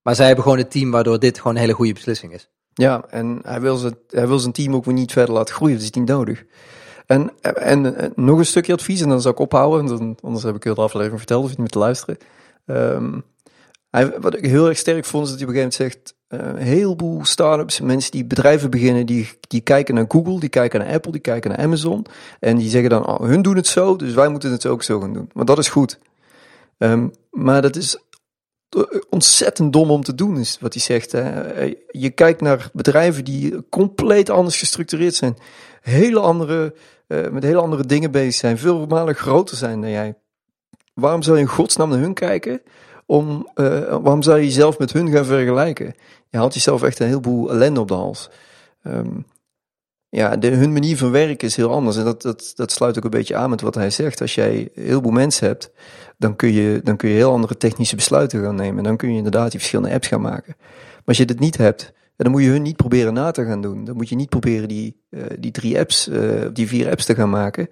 Maar 0.02 0.14
zij 0.14 0.26
hebben 0.26 0.44
gewoon 0.44 0.58
een 0.58 0.68
team 0.68 0.90
waardoor 0.90 1.18
dit 1.18 1.38
gewoon 1.38 1.54
een 1.54 1.60
hele 1.60 1.72
goede 1.72 1.92
beslissing 1.92 2.32
is. 2.32 2.48
Ja, 2.74 3.04
en 3.08 3.38
hij 3.42 3.60
wil, 3.60 3.76
zijn, 3.76 3.98
hij 4.08 4.28
wil 4.28 4.38
zijn 4.38 4.52
team 4.52 4.74
ook 4.74 4.84
weer 4.84 4.94
niet 4.94 5.12
verder 5.12 5.34
laten 5.34 5.54
groeien, 5.54 5.74
dat 5.74 5.84
is 5.84 5.90
niet 5.90 6.08
nodig. 6.08 6.44
En, 7.06 7.32
en, 7.40 7.96
en 7.96 8.12
nog 8.14 8.38
een 8.38 8.46
stukje 8.46 8.72
advies, 8.72 9.00
en 9.00 9.08
dan 9.08 9.20
zou 9.20 9.34
ik 9.34 9.40
ophouden, 9.40 10.16
anders 10.22 10.44
heb 10.44 10.56
ik 10.56 10.64
heel 10.64 10.74
de 10.74 10.80
aflevering 10.80 11.18
verteld, 11.18 11.44
of 11.44 11.50
je 11.50 11.50
niet 11.50 11.58
meer 11.58 11.68
te 11.68 11.78
luisteren. 11.78 12.16
Um, 12.66 13.24
Hij, 13.90 14.20
wat 14.20 14.36
ik 14.36 14.44
heel 14.44 14.68
erg 14.68 14.78
sterk 14.78 15.04
vond, 15.04 15.24
is 15.24 15.30
dat 15.30 15.40
hij 15.40 15.48
op 15.48 15.54
een 15.54 15.60
gegeven 15.60 15.84
moment 15.88 16.14
zegt... 16.28 16.54
eh, 16.56 16.60
een 16.60 16.76
heleboel 16.76 17.24
start-ups, 17.24 17.80
mensen 17.80 18.10
die 18.10 18.24
bedrijven 18.24 18.70
beginnen... 18.70 19.06
Die, 19.06 19.28
die 19.48 19.60
kijken 19.60 19.94
naar 19.94 20.04
Google, 20.08 20.40
die 20.40 20.48
kijken 20.48 20.80
naar 20.80 20.92
Apple, 20.92 21.12
die 21.12 21.20
kijken 21.20 21.50
naar 21.50 21.58
Amazon... 21.58 22.06
en 22.40 22.56
die 22.56 22.68
zeggen 22.68 22.90
dan, 22.90 23.06
oh, 23.06 23.20
hun 23.20 23.42
doen 23.42 23.56
het 23.56 23.66
zo, 23.66 23.96
dus 23.96 24.14
wij 24.14 24.28
moeten 24.28 24.50
het 24.50 24.66
ook 24.66 24.82
zo 24.82 25.00
gaan 25.00 25.12
doen. 25.12 25.30
Want 25.32 25.46
dat 25.46 25.58
is 25.58 25.68
goed. 25.68 25.98
Ehm, 26.78 27.08
maar 27.30 27.62
dat 27.62 27.76
is 27.76 27.98
ontzettend 29.08 29.72
dom 29.72 29.90
om 29.90 30.02
te 30.02 30.14
doen, 30.14 30.38
is 30.38 30.58
wat 30.60 30.72
hij 30.72 30.82
zegt. 30.82 31.12
Hè. 31.12 31.74
Je 31.90 32.10
kijkt 32.10 32.40
naar 32.40 32.70
bedrijven 32.72 33.24
die 33.24 33.68
compleet 33.68 34.30
anders 34.30 34.58
gestructureerd 34.58 35.14
zijn. 35.14 35.36
Hele 35.80 36.20
andere, 36.20 36.74
eh, 37.06 37.28
met 37.28 37.42
hele 37.42 37.60
andere 37.60 37.86
dingen 37.86 38.10
bezig 38.10 38.34
zijn. 38.34 38.58
Veel 38.58 38.86
malen 38.86 39.14
groter 39.14 39.56
zijn 39.56 39.80
dan 39.80 39.90
jij. 39.90 40.14
Waarom 40.94 41.22
zou 41.22 41.36
je 41.36 41.42
in 41.42 41.48
godsnaam 41.48 41.88
naar 41.88 41.98
hun 41.98 42.14
kijken? 42.14 42.62
Om, 43.10 43.48
eh, 43.54 43.64
waarom 43.80 44.22
zou 44.22 44.38
je 44.38 44.44
jezelf 44.44 44.78
met 44.78 44.92
hun 44.92 45.10
gaan 45.10 45.24
vergelijken? 45.24 45.94
Je 46.28 46.36
haalt 46.36 46.54
jezelf 46.54 46.82
echt 46.82 46.98
een 46.98 47.06
heleboel 47.06 47.50
ellende 47.50 47.80
op 47.80 47.88
de 47.88 47.94
hals. 47.94 48.30
Ehm, 48.82 49.20
ja, 50.08 50.36
de, 50.36 50.48
hun 50.48 50.72
manier 50.72 50.96
van 50.96 51.10
werken 51.10 51.48
is 51.48 51.56
heel 51.56 51.70
anders. 51.70 51.96
En 51.96 52.04
dat, 52.04 52.22
dat, 52.22 52.52
dat 52.54 52.72
sluit 52.72 52.98
ook 52.98 53.04
een 53.04 53.10
beetje 53.10 53.36
aan 53.36 53.50
met 53.50 53.60
wat 53.60 53.74
hij 53.74 53.90
zegt. 53.90 54.20
Als 54.20 54.34
jij 54.34 54.70
een 54.74 54.84
heleboel 54.84 55.12
mensen 55.12 55.46
hebt, 55.46 55.70
dan 56.18 56.36
kun, 56.36 56.52
je, 56.52 56.80
dan 56.84 56.96
kun 56.96 57.08
je 57.08 57.14
heel 57.14 57.32
andere 57.32 57.56
technische 57.56 57.96
besluiten 57.96 58.42
gaan 58.42 58.54
nemen. 58.54 58.84
Dan 58.84 58.96
kun 58.96 59.10
je 59.10 59.16
inderdaad 59.16 59.50
die 59.50 59.60
verschillende 59.60 59.94
apps 59.94 60.08
gaan 60.08 60.20
maken. 60.20 60.54
Maar 60.58 61.02
als 61.04 61.16
je 61.16 61.24
dit 61.24 61.40
niet 61.40 61.56
hebt, 61.56 61.92
dan 62.16 62.30
moet 62.30 62.42
je 62.42 62.48
hun 62.48 62.62
niet 62.62 62.76
proberen 62.76 63.14
na 63.14 63.30
te 63.30 63.44
gaan 63.44 63.60
doen. 63.60 63.84
Dan 63.84 63.96
moet 63.96 64.08
je 64.08 64.16
niet 64.16 64.28
proberen 64.28 64.68
die, 64.68 65.02
uh, 65.10 65.24
die 65.38 65.50
drie 65.50 65.78
apps, 65.78 66.08
uh, 66.08 66.46
die 66.52 66.68
vier 66.68 66.90
apps 66.90 67.04
te 67.04 67.14
gaan 67.14 67.30
maken. 67.30 67.68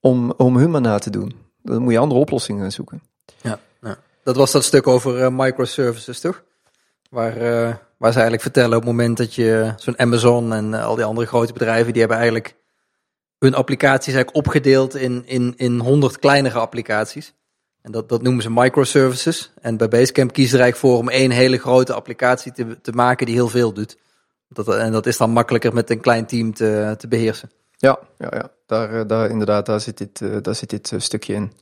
Om, 0.00 0.32
om 0.36 0.56
hun 0.56 0.70
maar 0.70 0.80
na 0.80 0.98
te 0.98 1.10
doen. 1.10 1.34
Dan 1.62 1.82
moet 1.82 1.92
je 1.92 1.98
andere 1.98 2.20
oplossingen 2.20 2.62
gaan 2.62 2.72
zoeken. 2.72 3.11
Dat 4.22 4.36
was 4.36 4.52
dat 4.52 4.64
stuk 4.64 4.86
over 4.86 5.18
uh, 5.18 5.28
microservices, 5.30 6.20
toch? 6.20 6.42
Waar, 7.10 7.34
waar 7.96 8.12
ze 8.12 8.18
eigenlijk 8.18 8.42
vertellen 8.42 8.76
op 8.76 8.82
het 8.82 8.90
moment 8.90 9.16
dat 9.16 9.34
je 9.34 9.72
zo'n 9.76 9.98
Amazon 9.98 10.52
en 10.52 10.74
al 10.74 10.94
die 10.94 11.04
andere 11.04 11.26
grote 11.26 11.52
bedrijven, 11.52 11.92
die 11.92 12.00
hebben 12.00 12.18
eigenlijk 12.18 12.56
hun 13.38 13.54
applicaties 13.54 14.14
eigenlijk 14.14 14.46
opgedeeld 14.46 14.94
in, 14.94 15.22
in, 15.26 15.54
in 15.56 15.78
honderd 15.78 16.18
kleinere 16.18 16.58
applicaties. 16.58 17.34
En 17.82 17.92
dat, 17.92 18.08
dat 18.08 18.22
noemen 18.22 18.42
ze 18.42 18.50
microservices. 18.50 19.52
En 19.60 19.76
bij 19.76 19.88
Basecamp 19.88 20.32
kiezen 20.32 20.58
er 20.58 20.62
eigenlijk 20.62 20.92
voor 20.92 21.02
om 21.02 21.08
één 21.08 21.30
hele 21.30 21.58
grote 21.58 21.92
applicatie 21.92 22.52
te, 22.52 22.80
te 22.80 22.92
maken 22.92 23.26
die 23.26 23.34
heel 23.34 23.48
veel 23.48 23.72
doet. 23.72 23.96
Dat, 24.48 24.76
en 24.76 24.92
dat 24.92 25.06
is 25.06 25.16
dan 25.16 25.30
makkelijker 25.30 25.74
met 25.74 25.90
een 25.90 26.00
klein 26.00 26.26
team 26.26 26.54
te, 26.54 26.94
te 26.98 27.08
beheersen. 27.08 27.50
Ja, 27.76 27.98
ja, 28.18 28.28
ja. 28.30 28.50
Daar, 28.66 29.06
daar 29.06 29.30
inderdaad, 29.30 29.66
daar 29.66 29.80
zit 29.80 29.98
dit, 29.98 30.44
daar 30.44 30.54
zit 30.54 30.70
dit 30.70 30.92
stukje 30.96 31.34
in. 31.34 31.52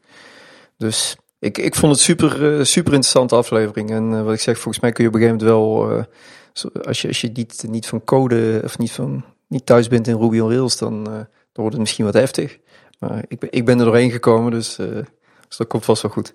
Dus 0.76 1.16
ik, 1.40 1.58
ik 1.58 1.74
vond 1.74 1.92
het 1.92 2.00
super, 2.00 2.66
super 2.66 2.92
interessante 2.92 3.34
aflevering. 3.34 3.90
En 3.90 4.24
wat 4.24 4.34
ik 4.34 4.40
zeg, 4.40 4.58
volgens 4.58 4.80
mij 4.80 4.92
kun 4.92 5.04
je 5.04 5.10
op 5.10 5.14
een 5.14 5.20
gegeven 5.20 5.46
moment 5.46 5.58
wel, 5.58 6.84
als 6.86 7.02
je, 7.02 7.08
als 7.08 7.20
je 7.20 7.30
niet, 7.32 7.64
niet 7.68 7.86
van 7.86 8.04
code 8.04 8.60
of 8.64 8.78
niet, 8.78 8.92
van, 8.92 9.24
niet 9.48 9.66
thuis 9.66 9.88
bent 9.88 10.08
in 10.08 10.18
Ruby 10.18 10.38
on 10.38 10.50
Rails, 10.50 10.78
dan, 10.78 11.04
dan 11.04 11.26
wordt 11.52 11.72
het 11.72 11.80
misschien 11.80 12.04
wat 12.04 12.14
heftig. 12.14 12.58
Maar 12.98 13.24
ik 13.28 13.38
ben, 13.38 13.52
ik 13.52 13.64
ben 13.64 13.78
er 13.78 13.84
doorheen 13.84 14.10
gekomen, 14.10 14.50
dus, 14.50 14.76
dus 14.76 15.56
dat 15.56 15.66
komt 15.66 15.84
vast 15.84 16.02
wel 16.02 16.10
goed. 16.10 16.34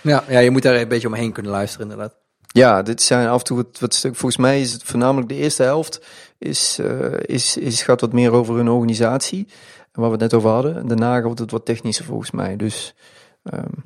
Ja, 0.00 0.24
ja, 0.28 0.38
je 0.38 0.50
moet 0.50 0.62
daar 0.62 0.74
een 0.74 0.88
beetje 0.88 1.08
omheen 1.08 1.32
kunnen 1.32 1.52
luisteren 1.52 1.90
inderdaad. 1.90 2.16
Ja, 2.46 2.82
dit 2.82 3.02
zijn 3.02 3.28
af 3.28 3.38
en 3.38 3.44
toe 3.44 3.56
wat, 3.56 3.78
wat 3.78 3.94
stuk. 3.94 4.16
Volgens 4.16 4.40
mij 4.40 4.60
is 4.60 4.72
het 4.72 4.82
voornamelijk 4.82 5.28
de 5.28 5.34
eerste 5.34 5.62
helft 5.62 6.06
is, 6.38 6.78
uh, 6.80 7.12
is, 7.20 7.56
is, 7.56 7.82
gaat 7.82 8.00
wat 8.00 8.12
meer 8.12 8.32
over 8.32 8.54
hun 8.54 8.68
organisatie. 8.68 9.46
En 9.92 10.00
waar 10.00 10.10
we 10.10 10.16
het 10.16 10.20
net 10.20 10.34
over 10.34 10.50
hadden. 10.50 10.76
En 10.76 10.88
daarna 10.88 11.22
wordt 11.22 11.38
het 11.38 11.50
wat 11.50 11.64
technischer 11.64 12.04
volgens 12.04 12.30
mij. 12.30 12.56
Dus 12.56 12.94
um, 13.42 13.84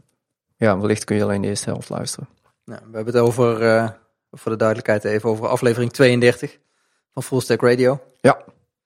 ja, 0.60 0.78
wellicht 0.78 1.04
kun 1.04 1.16
je 1.16 1.22
alleen 1.22 1.42
de 1.42 1.48
eerste 1.48 1.70
helft 1.70 1.88
luisteren. 1.88 2.28
Nou, 2.64 2.80
we 2.90 2.96
hebben 2.96 3.14
het 3.14 3.22
over, 3.22 3.62
uh, 3.62 3.90
voor 4.30 4.50
de 4.50 4.58
duidelijkheid 4.58 5.04
even, 5.04 5.28
over 5.28 5.48
aflevering 5.48 5.92
32 5.92 6.58
van 7.12 7.22
Full 7.22 7.40
Stack 7.40 7.62
Radio. 7.62 8.00
Ja, 8.20 8.44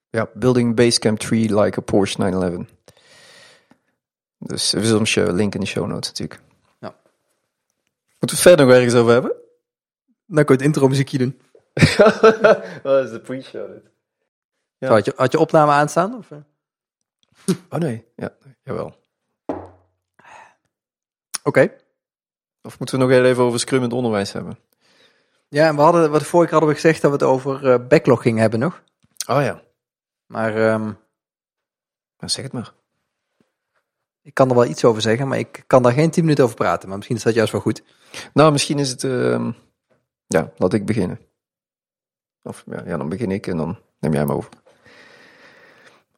ja 0.09 0.29
Building 0.33 0.75
Basecamp 0.75 1.19
Tree 1.19 1.61
Like 1.61 1.79
a 1.79 1.81
Porsche 1.81 2.19
911. 2.19 2.67
Dus 4.37 4.71
we 4.71 4.85
zullen 4.85 5.05
je 5.05 5.33
link 5.33 5.53
in 5.53 5.59
de 5.59 5.65
show 5.65 5.87
notes 5.87 6.07
natuurlijk. 6.07 6.41
Ja. 6.79 6.95
Moeten 8.19 8.37
we 8.37 8.43
verder 8.43 8.65
nog 8.65 8.75
ergens 8.75 8.95
over 8.95 9.11
hebben? 9.13 9.33
Dan 10.25 10.45
kun 10.45 10.57
je 10.57 10.63
het 10.63 10.75
intro 10.75 10.87
muziekje 10.87 11.17
doen. 11.17 11.39
Wat 12.83 13.03
is 13.03 13.11
de 13.11 13.21
pre-show 13.23 13.71
dit? 13.71 13.91
Ja. 14.77 14.87
Had, 14.87 15.05
je, 15.05 15.13
had 15.15 15.31
je 15.31 15.39
opname 15.39 15.71
aanstaan? 15.71 16.17
Of? 16.17 16.29
Oh 17.69 17.79
nee, 17.79 18.05
ja, 18.15 18.35
jawel. 18.63 19.03
Oké. 21.47 21.59
Okay. 21.59 21.77
Of 22.61 22.79
moeten 22.79 22.97
we 22.97 23.05
nog 23.05 23.13
heel 23.13 23.25
even 23.25 23.43
over 23.43 23.59
Scrum 23.59 23.79
in 23.79 23.85
het 23.85 23.93
onderwijs 23.93 24.31
hebben? 24.31 24.59
Ja, 25.47 25.67
en 25.67 25.75
we 25.75 25.81
hadden, 25.81 26.11
wat 26.11 26.23
vorige 26.23 26.49
keer 26.49 26.59
hadden 26.59 26.75
we 26.75 26.81
gezegd 26.81 27.01
dat 27.01 27.11
we 27.11 27.17
het 27.17 27.25
over 27.25 27.63
uh, 27.63 27.87
backlog 27.87 28.21
gingen 28.21 28.41
hebben 28.41 28.59
nog. 28.59 28.83
Oh 29.29 29.41
ja. 29.41 29.61
Maar... 30.25 30.73
Um, 30.73 30.97
zeg 32.17 32.43
het 32.43 32.53
maar. 32.53 32.73
Ik 34.21 34.33
kan 34.33 34.49
er 34.49 34.55
wel 34.55 34.65
iets 34.65 34.83
over 34.85 35.01
zeggen, 35.01 35.27
maar 35.27 35.37
ik 35.37 35.63
kan 35.67 35.83
daar 35.83 35.91
geen 35.91 36.11
tien 36.11 36.23
minuten 36.23 36.43
over 36.43 36.55
praten. 36.55 36.87
Maar 36.87 36.97
misschien 36.97 37.17
is 37.17 37.23
dat 37.23 37.33
juist 37.33 37.51
wel 37.51 37.61
goed. 37.61 37.83
Nou, 38.33 38.51
misschien 38.51 38.79
is 38.79 38.89
het... 38.89 39.03
Uh, 39.03 39.49
ja, 40.27 40.51
laat 40.57 40.73
ik 40.73 40.85
beginnen. 40.85 41.19
Of 42.43 42.63
ja, 42.65 42.83
ja, 42.85 42.97
dan 42.97 43.09
begin 43.09 43.31
ik 43.31 43.47
en 43.47 43.57
dan 43.57 43.79
neem 43.99 44.11
jij 44.11 44.21
hem 44.21 44.31
over. 44.31 44.49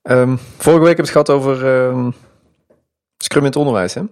Um, 0.03 0.37
vorige 0.37 0.83
week 0.83 0.97
heb 0.97 1.05
ik 1.05 1.13
het 1.13 1.25
gehad 1.25 1.29
over 1.29 1.65
um, 1.65 2.13
Scrum 3.17 3.41
in 3.41 3.47
het 3.47 3.55
onderwijs, 3.55 3.93
hè? 3.93 4.03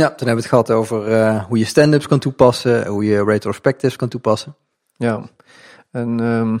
Ja, 0.00 0.06
toen 0.06 0.26
hebben 0.26 0.34
we 0.34 0.40
het 0.40 0.66
gehad 0.66 0.70
over 0.70 1.08
uh, 1.08 1.44
hoe 1.44 1.58
je 1.58 1.64
stand-ups 1.64 2.06
kan 2.06 2.18
toepassen, 2.18 2.86
hoe 2.86 3.04
je 3.04 3.24
retrospectives 3.24 3.96
kan 3.96 4.08
toepassen. 4.08 4.56
Ja, 4.96 5.30
en 5.90 6.20
um, 6.20 6.60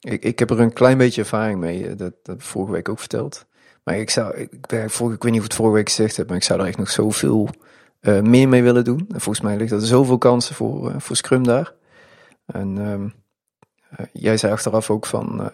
ik, 0.00 0.24
ik 0.24 0.38
heb 0.38 0.50
er 0.50 0.60
een 0.60 0.72
klein 0.72 0.98
beetje 0.98 1.20
ervaring 1.20 1.60
mee, 1.60 1.88
dat, 1.88 1.98
dat 1.98 2.12
heb 2.22 2.36
ik 2.36 2.42
vorige 2.42 2.72
week 2.72 2.88
ook 2.88 2.98
verteld. 2.98 3.46
Maar 3.84 3.98
ik 3.98 4.10
zou, 4.10 4.36
ik, 4.36 4.66
ben, 4.66 4.90
vorige, 4.90 5.16
ik 5.16 5.22
weet 5.22 5.32
niet 5.32 5.40
of 5.40 5.46
het 5.46 5.56
vorige 5.56 5.74
week 5.74 5.88
gezegd 5.88 6.16
heb, 6.16 6.28
maar 6.28 6.36
ik 6.36 6.42
zou 6.42 6.60
er 6.60 6.66
echt 6.66 6.78
nog 6.78 6.90
zoveel 6.90 7.48
uh, 8.00 8.20
meer 8.20 8.48
mee 8.48 8.62
willen 8.62 8.84
doen. 8.84 9.06
En 9.12 9.20
volgens 9.20 9.44
mij 9.44 9.56
ligt 9.56 9.72
er 9.72 9.80
zoveel 9.80 10.18
kansen 10.18 10.54
voor, 10.54 10.94
voor 11.00 11.16
Scrum 11.16 11.44
daar. 11.44 11.72
En 12.46 12.76
uh, 12.76 14.06
jij 14.12 14.36
zei 14.36 14.52
achteraf 14.52 14.90
ook 14.90 15.06
van, 15.06 15.50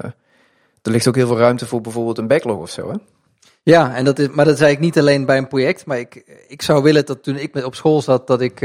er 0.83 0.91
ligt 0.91 1.09
ook 1.09 1.17
heel 1.17 1.27
veel 1.27 1.39
ruimte 1.39 1.67
voor 1.67 1.81
bijvoorbeeld 1.81 2.19
een 2.19 2.29
backlog 2.29 2.59
of 2.59 2.71
zo, 2.71 2.91
hè? 2.91 2.97
Ja, 3.67 3.95
en 3.95 4.05
dat 4.05 4.19
is, 4.19 4.29
maar 4.29 4.45
dat 4.45 4.59
zei 4.59 4.73
ik 4.73 4.79
niet 4.79 4.99
alleen 4.99 5.25
bij 5.25 5.39
een 5.39 5.49
project, 5.49 5.87
maar 5.87 5.99
ik, 5.99 6.45
ik 6.49 6.63
zou 6.63 6.83
willen 6.83 7.07
dat 7.07 7.23
toen 7.23 7.37
ik 7.37 7.55
met 7.55 7.65
op 7.65 7.75
school 7.75 8.03
zat, 8.03 8.27
dat 8.27 8.41
ik 8.41 8.61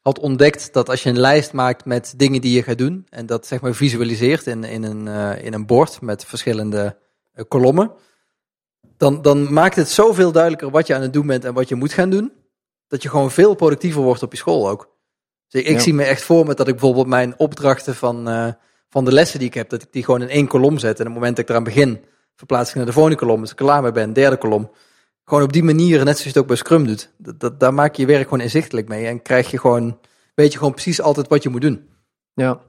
had 0.00 0.18
ontdekt 0.18 0.72
dat 0.72 0.88
als 0.88 1.02
je 1.02 1.08
een 1.08 1.18
lijst 1.18 1.52
maakt 1.52 1.84
met 1.84 2.14
dingen 2.16 2.40
die 2.40 2.54
je 2.54 2.62
gaat 2.62 2.78
doen, 2.78 3.06
en 3.10 3.26
dat 3.26 3.46
zeg 3.46 3.60
maar 3.60 3.74
visualiseert 3.74 4.46
in, 4.46 4.64
in, 4.64 4.82
een, 4.82 5.06
in 5.42 5.54
een 5.54 5.66
bord 5.66 6.00
met 6.00 6.24
verschillende 6.24 6.98
kolommen, 7.48 7.92
dan, 8.96 9.22
dan 9.22 9.52
maakt 9.52 9.76
het 9.76 9.88
zoveel 9.88 10.32
duidelijker 10.32 10.70
wat 10.70 10.86
je 10.86 10.94
aan 10.94 11.02
het 11.02 11.12
doen 11.12 11.26
bent 11.26 11.44
en 11.44 11.54
wat 11.54 11.68
je 11.68 11.74
moet 11.74 11.92
gaan 11.92 12.10
doen. 12.10 12.32
Dat 12.88 13.02
je 13.02 13.08
gewoon 13.08 13.30
veel 13.30 13.54
productiever 13.54 14.02
wordt 14.02 14.22
op 14.22 14.32
je 14.32 14.38
school 14.38 14.68
ook. 14.68 14.96
Dus 15.48 15.62
ik, 15.62 15.68
ja. 15.68 15.78
zie 15.78 15.94
me 15.94 16.04
echt 16.04 16.22
voor 16.22 16.46
me 16.46 16.54
dat 16.54 16.68
ik 16.68 16.74
bijvoorbeeld 16.74 17.06
mijn 17.06 17.38
opdrachten 17.38 17.94
van, 17.94 18.24
van 18.88 19.04
de 19.04 19.12
lessen 19.12 19.38
die 19.38 19.48
ik 19.48 19.54
heb, 19.54 19.68
dat 19.68 19.82
ik 19.82 19.92
die 19.92 20.04
gewoon 20.04 20.22
in 20.22 20.28
één 20.28 20.46
kolom 20.46 20.78
zet. 20.78 21.00
En 21.00 21.06
op 21.06 21.12
het 21.12 21.14
moment 21.14 21.36
dat 21.36 21.44
ik 21.44 21.50
eraan 21.50 21.64
begin, 21.64 22.00
verplaats 22.38 22.70
ik 22.70 22.76
naar 22.76 22.86
de 22.86 22.92
volgende 22.92 23.18
kolom. 23.18 23.40
Als 23.40 23.50
ik 23.50 23.56
klaar 23.56 23.82
mee 23.82 23.92
ben, 23.92 24.12
derde 24.12 24.36
kolom. 24.36 24.70
Gewoon 25.24 25.42
op 25.42 25.52
die 25.52 25.62
manier, 25.62 25.96
net 25.96 26.04
zoals 26.04 26.22
je 26.22 26.28
het 26.28 26.38
ook 26.38 26.46
bij 26.46 26.56
Scrum 26.56 26.86
doet. 26.86 27.10
Dat, 27.16 27.40
dat, 27.40 27.60
daar 27.60 27.74
maak 27.74 27.94
je 27.94 28.02
je 28.02 28.08
werk 28.08 28.22
gewoon 28.22 28.40
inzichtelijk 28.40 28.88
mee. 28.88 29.06
En 29.06 29.22
krijg 29.22 29.50
je 29.50 29.58
gewoon, 29.58 29.98
weet 30.34 30.52
je 30.52 30.58
gewoon 30.58 30.72
precies 30.72 31.00
altijd 31.00 31.28
wat 31.28 31.42
je 31.42 31.48
moet 31.48 31.60
doen. 31.60 31.88
Ja, 32.34 32.60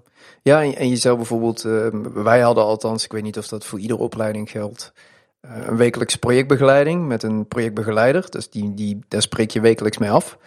ja 0.41 0.63
en, 0.73 0.89
je 0.89 0.95
zou 0.95 1.15
bijvoorbeeld, 1.15 1.65
uh, 1.65 1.88
wij 2.13 2.39
hadden 2.39 2.63
althans, 2.63 3.03
ik 3.03 3.12
weet 3.12 3.23
niet 3.23 3.38
of 3.38 3.47
dat 3.47 3.65
voor 3.65 3.79
iedere 3.79 3.99
opleiding 3.99 4.51
geldt, 4.51 4.93
uh, 5.41 5.51
een 5.65 5.77
wekelijkse 5.77 6.19
projectbegeleiding 6.19 7.08
met 7.08 7.23
een 7.23 7.47
projectbegeleider. 7.47 8.25
Dus 8.29 8.49
die, 8.49 8.73
die, 8.73 8.99
daar 9.08 9.21
spreek 9.21 9.51
je 9.51 9.62
wekelijks 9.62 9.97
mee 9.97 10.12
af. 10.12 10.38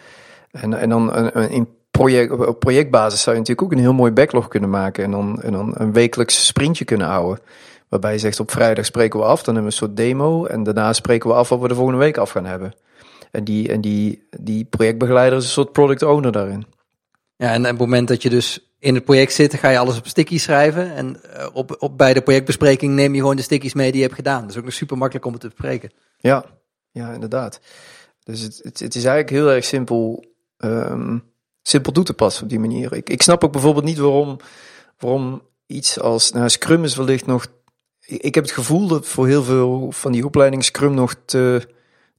En, 0.51 0.73
en 0.73 0.89
dan 0.89 1.15
een, 1.15 1.39
een, 1.39 1.49
in 1.49 1.67
project, 1.91 2.31
op 2.31 2.59
projectbasis 2.59 3.21
zou 3.21 3.35
je 3.35 3.41
natuurlijk 3.41 3.67
ook 3.67 3.77
een 3.77 3.83
heel 3.83 3.93
mooi 3.93 4.11
backlog 4.11 4.47
kunnen 4.47 4.69
maken. 4.69 5.03
En 5.03 5.11
dan, 5.11 5.41
en 5.41 5.51
dan 5.51 5.73
een 5.77 5.93
wekelijks 5.93 6.45
sprintje 6.45 6.85
kunnen 6.85 7.07
houden. 7.07 7.43
Waarbij 7.93 8.13
je 8.13 8.19
zegt 8.19 8.39
op 8.39 8.51
vrijdag 8.51 8.85
spreken 8.85 9.19
we 9.19 9.25
af, 9.25 9.43
dan 9.43 9.55
hebben 9.55 9.71
we 9.73 9.77
een 9.77 9.87
soort 9.87 9.97
demo. 9.97 10.45
En 10.45 10.63
daarna 10.63 10.93
spreken 10.93 11.29
we 11.29 11.35
af 11.35 11.49
wat 11.49 11.59
we 11.59 11.67
de 11.67 11.75
volgende 11.75 11.99
week 11.99 12.17
af 12.17 12.29
gaan 12.29 12.45
hebben. 12.45 12.73
En 13.31 13.43
die, 13.43 13.69
en 13.69 13.81
die, 13.81 14.27
die 14.39 14.65
projectbegeleider 14.65 15.37
is 15.37 15.43
een 15.43 15.49
soort 15.49 15.71
product 15.71 16.01
owner 16.01 16.31
daarin. 16.31 16.65
Ja, 17.35 17.51
en 17.51 17.61
op 17.61 17.67
het 17.67 17.77
moment 17.77 18.07
dat 18.07 18.21
je 18.21 18.29
dus 18.29 18.73
in 18.79 18.95
het 18.95 19.05
project 19.05 19.33
zit, 19.33 19.53
ga 19.53 19.69
je 19.69 19.77
alles 19.77 19.97
op 19.97 20.07
stickies 20.07 20.43
schrijven. 20.43 20.95
En 20.95 21.17
uh, 21.37 21.47
op, 21.53 21.75
op, 21.79 21.97
bij 21.97 22.13
de 22.13 22.21
projectbespreking 22.21 22.93
neem 22.93 23.13
je 23.13 23.19
gewoon 23.19 23.35
de 23.35 23.41
stickies 23.41 23.73
mee 23.73 23.91
die 23.91 23.99
je 23.99 24.05
hebt 24.05 24.17
gedaan. 24.17 24.41
Dat 24.41 24.49
is 24.49 24.57
ook 24.57 24.63
nog 24.63 24.73
super 24.73 24.97
makkelijk 24.97 25.25
om 25.25 25.31
het 25.31 25.41
te 25.41 25.47
bespreken. 25.47 25.91
Ja, 26.17 26.45
ja 26.91 27.11
inderdaad. 27.11 27.59
Dus 28.23 28.41
het, 28.41 28.59
het, 28.63 28.79
het 28.79 28.95
is 28.95 29.05
eigenlijk 29.05 29.29
heel 29.29 29.51
erg 29.51 29.65
simpel, 29.65 30.25
um, 30.57 31.23
simpel 31.61 31.91
toe 31.91 32.03
te 32.03 32.13
passen 32.13 32.43
op 32.43 32.49
die 32.49 32.59
manier. 32.59 32.93
Ik, 32.93 33.09
ik 33.09 33.21
snap 33.21 33.43
ook 33.43 33.51
bijvoorbeeld 33.51 33.85
niet 33.85 33.97
waarom, 33.97 34.37
waarom 34.99 35.41
iets 35.67 35.99
als 35.99 36.31
nou, 36.31 36.49
Scrum 36.49 36.83
is 36.83 36.95
wellicht 36.95 37.25
nog. 37.25 37.47
Ik 38.05 38.35
heb 38.35 38.43
het 38.43 38.53
gevoel 38.53 38.87
dat 38.87 39.07
voor 39.07 39.27
heel 39.27 39.43
veel 39.43 39.91
van 39.91 40.11
die 40.11 40.25
opleidingen 40.25 40.65
Scrum 40.65 40.93
nog 40.93 41.15
te, 41.25 41.67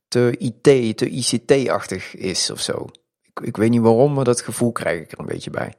te 0.09 0.35
IT, 0.39 0.97
te 0.97 1.09
ICT-achtig 1.09 2.15
is 2.15 2.51
of 2.51 2.61
zo. 2.61 2.87
ik, 3.23 3.41
ik 3.47 3.57
weet 3.57 3.71
niet 3.71 3.81
waarom, 3.81 4.13
maar 4.13 4.25
dat 4.25 4.41
gevoel 4.41 4.73
krijg 4.73 5.01
ik 5.01 5.13
er 5.13 5.19
een 5.19 5.27
beetje 5.27 5.51
bij. 5.51 5.75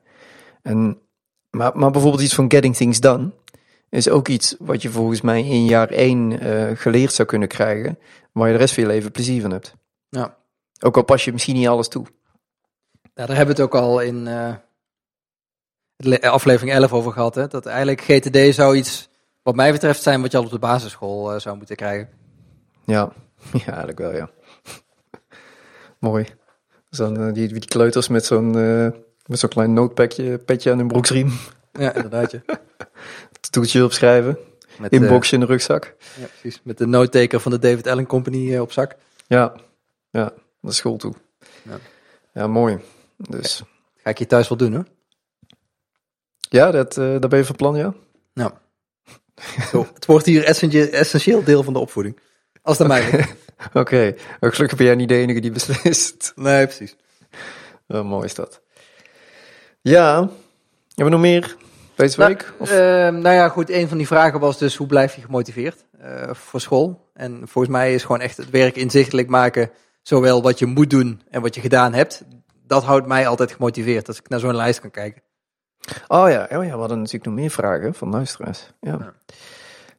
En, 0.62 1.00
maar, 1.50 1.78
maar 1.78 1.92
bijvoorbeeld 1.92 2.24
iets 2.24 2.36
van 2.36 2.52
Getting 2.52 2.76
Things 2.76 3.00
Done 3.00 3.32
is 3.90 4.10
ook 4.10 4.28
iets 4.28 4.56
wat 4.60 4.82
je 4.82 4.90
volgens 4.90 5.22
mij 5.22 5.40
in 5.44 5.66
jaar 5.66 5.90
één 5.90 6.40
eh, 6.40 6.78
geleerd 6.78 7.14
zou 7.14 7.28
kunnen 7.28 7.48
krijgen, 7.48 8.00
waar 8.32 8.48
je 8.48 8.54
de 8.54 8.60
rest 8.60 8.74
van 8.74 8.84
je 8.84 8.90
leven 8.90 9.12
plezier 9.12 9.42
van 9.42 9.52
hebt. 9.52 9.76
Ja. 10.10 10.38
Ook 10.80 10.96
al 10.98 11.04
pas 11.04 11.26
je 11.26 11.32
misschien 11.32 11.56
niet 11.56 11.68
alles 11.68 11.88
toe. 11.88 12.06
Ja, 13.14 13.26
daar 13.26 13.36
hebben 13.36 13.56
we 13.56 13.62
het 13.62 13.72
ook 13.74 13.82
al 13.82 14.00
in 14.00 14.28
eh, 14.28 14.54
le- 15.98 16.22
aflevering 16.22 16.76
11 16.78 16.94
over 16.94 17.12
gehad. 17.12 17.36
Hè? 17.36 17.48
Dat 17.48 17.66
eigenlijk 17.66 18.02
GTD 18.02 18.56
zou 18.56 18.76
iets, 18.76 19.10
wat 19.46 19.56
mij 19.56 19.72
betreft, 19.72 20.02
zijn 20.02 20.22
wat 20.22 20.32
je 20.32 20.38
al 20.38 20.44
op 20.44 20.50
de 20.50 20.60
basisschool 20.60 21.34
eh, 21.34 21.40
zou 21.40 21.58
moeten 21.58 21.76
krijgen. 21.76 22.10
Ja, 22.86 23.12
ja 23.66 23.66
eigenlijk 23.66 23.98
wel, 23.98 24.14
ja. 24.14 24.30
Mooi. 26.00 26.26
Dus 26.90 26.98
dan 26.98 27.18
eh, 27.18 27.34
die, 27.34 27.48
die 27.48 27.66
kleuters 27.66 28.08
met 28.08 28.26
zo'n 28.26 28.58
eh, 28.58 28.88
met 29.26 29.40
zo'n 29.40 29.50
klein 29.50 29.74
notepadje 29.74 30.38
petje 30.38 30.72
aan 30.72 30.78
hun 30.78 30.88
broeksriem. 30.88 31.32
Ja, 31.80 31.94
inderdaad. 31.94 32.32
Ja. 32.32 32.42
Toetje 33.50 33.84
opschrijven. 33.84 34.38
Met, 34.80 34.92
Inboxje 34.92 35.34
in 35.34 35.40
de 35.40 35.46
rugzak. 35.46 35.96
ja, 36.20 36.26
precies. 36.26 36.62
Met 36.64 36.78
de 36.78 36.86
noodteken 36.86 37.42
van 37.42 37.52
de 37.52 37.60
David 37.60 37.88
Allen 37.88 38.06
Company 38.06 38.58
op 38.58 38.72
zak. 38.72 38.96
Ja, 39.28 39.54
ja, 40.10 40.34
naar 40.60 40.74
school 40.74 40.98
toe. 40.98 41.14
Ja. 41.64 41.78
Ja, 42.34 42.48
mooi. 42.48 42.80
Dus 43.18 43.64
Ga 43.96 44.10
ik 44.10 44.18
je 44.18 44.26
thuis 44.26 44.48
wel 44.48 44.58
doen 44.58 44.74
hoor. 44.74 44.86
ja, 46.40 46.72
dat, 46.72 46.94
daar 46.94 47.28
ben 47.28 47.40
je 47.40 47.46
van 47.46 47.56
plan, 47.56 47.76
ja? 47.76 47.94
Nou, 48.34 48.52
zo, 49.72 49.88
het 49.94 50.06
wordt 50.06 50.26
hier 50.26 50.44
essentieel, 50.94 51.44
deel 51.44 51.64
van 51.64 51.74
de 51.74 51.80
opvoeding. 51.80 52.20
Als 52.62 52.80
aan 52.82 52.88
mij 52.88 53.12
ligt. 53.12 53.34
Oké, 53.74 54.16
Maar 54.40 54.54
gelukkig 54.54 54.78
ben 54.78 54.88
jij 54.88 54.96
niet 54.96 55.10
de 55.10 55.16
enige 55.16 55.40
die 55.40 55.52
beslist. 55.52 56.32
Nee, 56.36 56.66
precies. 56.66 56.96
Oh, 57.88 58.06
mooi 58.06 58.26
is 58.26 58.34
dat. 58.36 58.62
Ja, 59.82 60.16
hebben 60.96 61.06
we 61.06 61.10
nog 61.10 61.20
meer 61.20 61.56
deze 61.96 62.20
Nou, 62.20 62.32
week? 62.34 62.54
Of? 62.58 62.70
eh, 62.72 62.78
nou 63.10 63.30
ja, 63.30 63.50
goed. 63.50 63.70
Een 63.70 63.88
van 63.88 63.98
die 63.98 64.08
vragen 64.08 64.40
was 64.40 64.58
dus 64.58 64.76
hoe 64.76 64.88
blijf 64.88 65.16
je 65.16 65.22
gemotiveerd 65.22 65.86
eh, 66.00 66.30
voor 66.34 66.62
school? 66.62 67.10
En 67.14 67.42
volgens 67.44 67.74
mij 67.74 67.94
is 67.94 68.02
gewoon 68.02 68.22
echt 68.22 68.38
het 68.38 68.50
werk 68.50 68.76
inzichtelijk 68.76 69.28
maken, 69.28 69.70
zowel 70.02 70.42
wat 70.42 70.60
je 70.60 70.66
moet 70.66 70.90
doen 70.90 71.22
en 71.30 71.42
wat 71.42 71.56
je 71.56 71.62
gedaan 71.62 71.94
hebt. 71.94 72.24
Dat 72.68 72.84
houdt 72.84 73.08
mij 73.08 73.28
altijd 73.28 73.52
gemotiveerd 73.52 74.08
als 74.08 74.20
ik 74.20 74.30
naar 74.30 74.40
zo'n 74.40 74.56
lijst 74.56 74.80
kan 74.80 74.92
kijken. 74.92 75.22
Oh 76.08 76.30
ja, 76.30 76.48
oh 76.52 76.64
ja, 76.64 76.72
we 76.72 76.78
hadden 76.80 76.98
natuurlijk 76.98 77.26
nog 77.26 77.34
meer 77.34 77.50
vragen 77.50 77.94
van 77.94 78.10
luisteraars. 78.10 78.72
Ja, 78.80 78.98
Ja. 79.00 79.14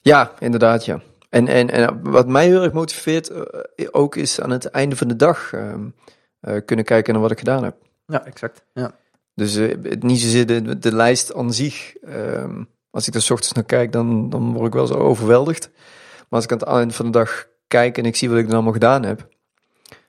ja. 0.00 0.32
inderdaad, 0.38 0.84
ja. 0.84 1.00
En, 1.30 1.48
en, 1.48 1.70
en 1.70 2.10
wat 2.10 2.28
mij 2.28 2.46
heel 2.46 2.62
erg 2.62 2.72
motiveert 2.72 3.28
eh, 3.30 3.88
ook 3.90 4.16
is 4.16 4.40
aan 4.40 4.50
het 4.50 4.64
einde 4.66 4.96
van 4.96 5.08
de 5.08 5.16
dag 5.16 5.52
eh, 5.52 6.56
kunnen 6.64 6.84
kijken 6.84 7.12
naar 7.12 7.22
wat 7.22 7.30
ik 7.30 7.38
gedaan 7.38 7.64
heb. 7.64 7.76
Ja, 8.06 8.24
exact. 8.24 8.64
Ja. 8.72 8.94
Dus 9.34 9.56
eh, 9.56 9.68
het 9.82 10.02
niet 10.02 10.20
zozeer 10.20 10.46
de, 10.46 10.78
de 10.78 10.94
lijst 10.94 11.34
aan 11.34 11.52
zich. 11.52 11.96
ehm, 11.96 12.62
als 12.90 13.08
ik 13.08 13.14
er 13.14 13.22
's 13.22 13.30
ochtends 13.30 13.52
naar 13.54 13.64
kijk, 13.64 13.92
dan, 13.92 14.30
dan 14.30 14.52
word 14.52 14.66
ik 14.66 14.72
wel 14.72 14.86
zo 14.86 14.94
overweldigd. 14.94 15.70
Maar 16.16 16.26
als 16.28 16.44
ik 16.44 16.52
aan 16.52 16.58
het 16.58 16.68
einde 16.68 16.94
van 16.94 17.04
de 17.04 17.10
dag 17.12 17.46
kijk 17.66 17.98
en 17.98 18.04
ik 18.04 18.16
zie 18.16 18.28
wat 18.28 18.38
ik 18.38 18.44
dan 18.44 18.54
allemaal 18.54 18.72
gedaan 18.72 19.02
heb. 19.02 19.28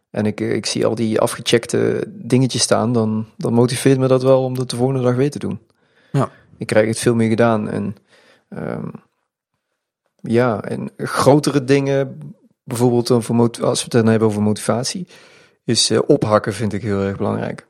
En 0.09 0.25
ik, 0.25 0.41
eh, 0.41 0.53
ik 0.53 0.65
zie 0.65 0.85
al 0.85 0.95
die 0.95 1.19
afgecheckte 1.19 2.03
dingetjes 2.07 2.61
staan, 2.61 2.93
dan, 2.93 3.25
dan 3.37 3.53
motiveert 3.53 3.99
me 3.99 4.07
dat 4.07 4.23
wel 4.23 4.43
om 4.43 4.55
dat 4.55 4.69
de 4.69 4.75
volgende 4.75 5.01
dag 5.01 5.15
weer 5.15 5.31
te 5.31 5.39
doen. 5.39 5.59
Ja. 6.11 6.31
Ik 6.57 6.67
krijg 6.67 6.87
het 6.87 6.99
veel 6.99 7.15
meer 7.15 7.29
gedaan. 7.29 7.69
En 7.69 7.95
ehm, 8.49 8.87
ja, 10.21 10.61
en 10.61 10.89
grotere 10.97 11.63
dingen, 11.63 12.19
bijvoorbeeld 12.63 13.07
dan 13.07 13.23
voor 13.23 13.49
als 13.61 13.79
we 13.79 13.83
het 13.83 13.91
dan 13.91 14.05
hebben 14.05 14.27
over 14.27 14.41
motivatie, 14.41 15.07
is 15.63 15.89
eh, 15.89 15.99
ophakken 16.07 16.53
vind 16.53 16.73
ik 16.73 16.81
heel 16.81 17.01
erg 17.01 17.17
belangrijk. 17.17 17.67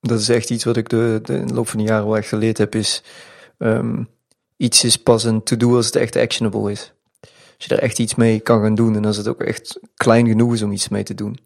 Dat 0.00 0.20
is 0.20 0.28
echt 0.28 0.50
iets 0.50 0.64
wat 0.64 0.76
ik 0.76 0.88
de, 0.88 1.20
de, 1.22 1.34
in 1.34 1.46
de 1.46 1.54
loop 1.54 1.68
van 1.68 1.78
de 1.78 1.84
jaren 1.84 2.06
wel 2.06 2.16
echt 2.16 2.28
geleerd 2.28 2.58
heb, 2.58 2.74
is 2.74 3.02
ehm, 3.58 4.02
iets 4.56 4.84
is 4.84 4.96
pas 4.96 5.24
een 5.24 5.42
to-do 5.42 5.76
als 5.76 5.86
het 5.86 5.96
echt 5.96 6.16
actionable 6.16 6.70
is. 6.70 6.93
Als 7.56 7.66
je 7.66 7.74
er 7.74 7.82
echt 7.82 7.98
iets 7.98 8.14
mee 8.14 8.40
kan 8.40 8.60
gaan 8.62 8.74
doen 8.74 8.96
en 8.96 9.04
als 9.04 9.16
het 9.16 9.28
ook 9.28 9.40
echt 9.42 9.78
klein 9.94 10.26
genoeg 10.28 10.52
is 10.52 10.62
om 10.62 10.72
iets 10.72 10.88
mee 10.88 11.02
te 11.02 11.14
doen. 11.14 11.38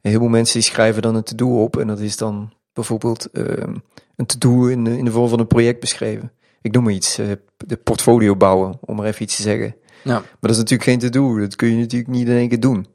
En 0.00 0.10
heel 0.10 0.18
veel 0.18 0.28
mensen 0.28 0.54
die 0.60 0.68
schrijven 0.68 1.02
dan 1.02 1.14
een 1.14 1.22
to-do 1.22 1.62
op 1.62 1.76
en 1.76 1.86
dat 1.86 2.00
is 2.00 2.16
dan 2.16 2.52
bijvoorbeeld 2.72 3.30
ehm, 3.30 3.74
een 4.16 4.26
to-do 4.26 4.66
in, 4.66 4.84
de- 4.84 4.98
in 4.98 5.04
de 5.04 5.10
vorm 5.10 5.28
van 5.28 5.38
een 5.38 5.46
project 5.46 5.80
beschreven. 5.80 6.32
Ik 6.62 6.72
noem 6.72 6.84
maar 6.84 6.92
iets, 6.92 7.18
eh, 7.18 7.26
de 7.66 7.76
portfolio 7.76 8.36
bouwen, 8.36 8.78
om 8.80 8.96
maar 8.96 9.06
even 9.06 9.22
iets 9.22 9.36
te 9.36 9.42
zeggen. 9.42 9.76
Ja. 10.02 10.12
Maar 10.12 10.24
dat 10.40 10.50
is 10.50 10.56
natuurlijk 10.56 10.88
geen 10.90 10.98
to-do, 10.98 11.38
dat 11.38 11.56
kun 11.56 11.68
je 11.68 11.76
natuurlijk 11.76 12.10
niet 12.10 12.28
in 12.28 12.36
één 12.36 12.48
keer 12.48 12.60
doen. 12.60 12.86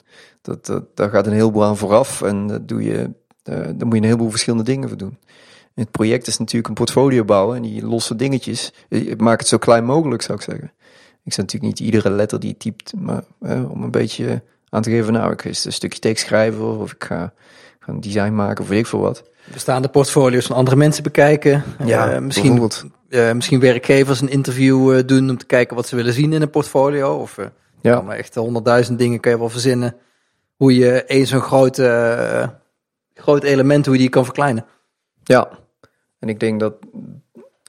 Dat, 0.42 0.66
dat, 0.66 0.96
daar 0.96 1.10
gaat 1.10 1.28
een 1.28 1.34
heleboel 1.34 1.64
aan 1.64 1.78
vooraf 1.78 2.22
en 2.22 2.48
dat 2.48 2.68
doe 2.68 2.84
je, 2.84 3.12
eh, 3.44 3.56
daar 3.56 3.74
moet 3.86 3.92
je 3.94 3.98
een 3.98 4.04
heleboel 4.04 4.30
verschillende 4.30 4.66
dingen 4.66 4.88
voor 4.90 4.98
doen. 4.98 5.18
En 5.76 5.84
het 5.86 5.92
project 5.92 6.28
is 6.28 6.38
natuurlijk 6.38 6.68
een 6.68 6.74
portfolio 6.74 7.24
bouwen 7.26 7.56
en 7.56 7.62
die 7.62 7.86
losse 7.86 8.16
dingetjes, 8.16 8.74
eh, 8.90 9.16
maak 9.18 9.40
het 9.40 9.48
zo 9.48 9.58
klein 9.58 9.86
mogelijk 9.86 10.22
zou 10.22 10.38
ik 10.38 10.44
zeggen. 10.44 10.72
Ik 11.24 11.34
zou 11.34 11.46
natuurlijk 11.48 11.80
niet 11.80 11.80
iedere 11.80 12.10
letter 12.10 12.40
die 12.40 12.50
je 12.50 12.58
typt, 12.58 12.94
maar 12.98 13.24
eh, 13.42 13.72
om 13.72 13.84
een 13.84 13.92
beetje 13.92 14.42
aan 14.70 14.82
te 14.82 14.90
geven, 14.90 15.14
nou 15.14 15.32
ik 15.32 15.42
ga 15.42 15.50
een 15.50 15.72
stukje 15.72 16.00
tekst 16.00 16.26
schrijven 16.26 16.80
of 16.80 16.92
ik 16.92 17.04
ga, 17.04 17.34
ga 17.80 17.92
een 17.92 18.02
design 18.02 18.34
maken 18.34 18.64
of 18.64 18.70
weet 18.70 18.80
ik 18.80 18.88
veel 18.88 19.00
wat. 19.00 19.24
Bestaande 19.54 19.88
portfolio's 19.88 20.46
van 20.46 20.56
andere 20.56 20.76
mensen 20.76 21.04
bekijken. 21.04 21.64
Eh, 21.78 22.18
misschien, 22.18 22.72
eh, 23.10 23.32
misschien 23.32 23.60
werkgevers 23.60 24.22
een 24.22 24.30
interview 24.30 24.98
eh, 24.98 25.08
doen 25.08 25.30
om 25.30 25.38
te 25.38 25.46
kijken 25.46 25.76
wat 25.76 25.88
ze 25.88 25.96
willen 25.96 26.14
zien 26.14 26.34
in 26.34 26.42
een 26.42 26.50
portfolio. 26.50 27.16
Of 27.16 27.38
Ja. 27.82 28.02
maar 28.02 28.18
echt 28.18 28.36
honderdduizend 28.36 29.00
dingen 29.00 29.20
kan 29.20 29.32
je 29.32 29.38
wel 29.38 29.50
verzinnen. 29.50 29.96
Hoe 30.56 30.76
je 30.76 31.04
één 31.04 31.28
zo'n 31.28 31.42
groot, 31.42 31.82
groot 33.14 33.44
element, 33.44 33.86
hoe 33.86 33.96
je 33.96 34.02
die 34.02 34.10
kan 34.10 34.24
verkleinen. 34.24 34.66
Ja, 35.24 35.50
en 36.20 36.30
ik 36.30 36.40
denk 36.40 36.60
dat 36.60 36.74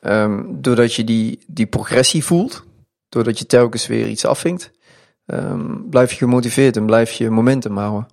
ehm, 0.01 0.43
doordat 0.49 0.95
je 0.95 1.05
die, 1.05 1.39
die 1.47 1.67
progressie 1.67 2.25
voelt, 2.25 2.65
doordat 3.11 3.38
je 3.38 3.46
telkens 3.46 3.87
weer 3.87 4.07
iets 4.07 4.25
afvinkt, 4.25 4.70
ehm, 5.27 5.88
blijf 5.90 6.11
je 6.11 6.16
gemotiveerd 6.16 6.77
en 6.77 6.87
blijf 6.87 7.11
je 7.12 7.31
momentum 7.31 7.77
houden. 7.77 8.07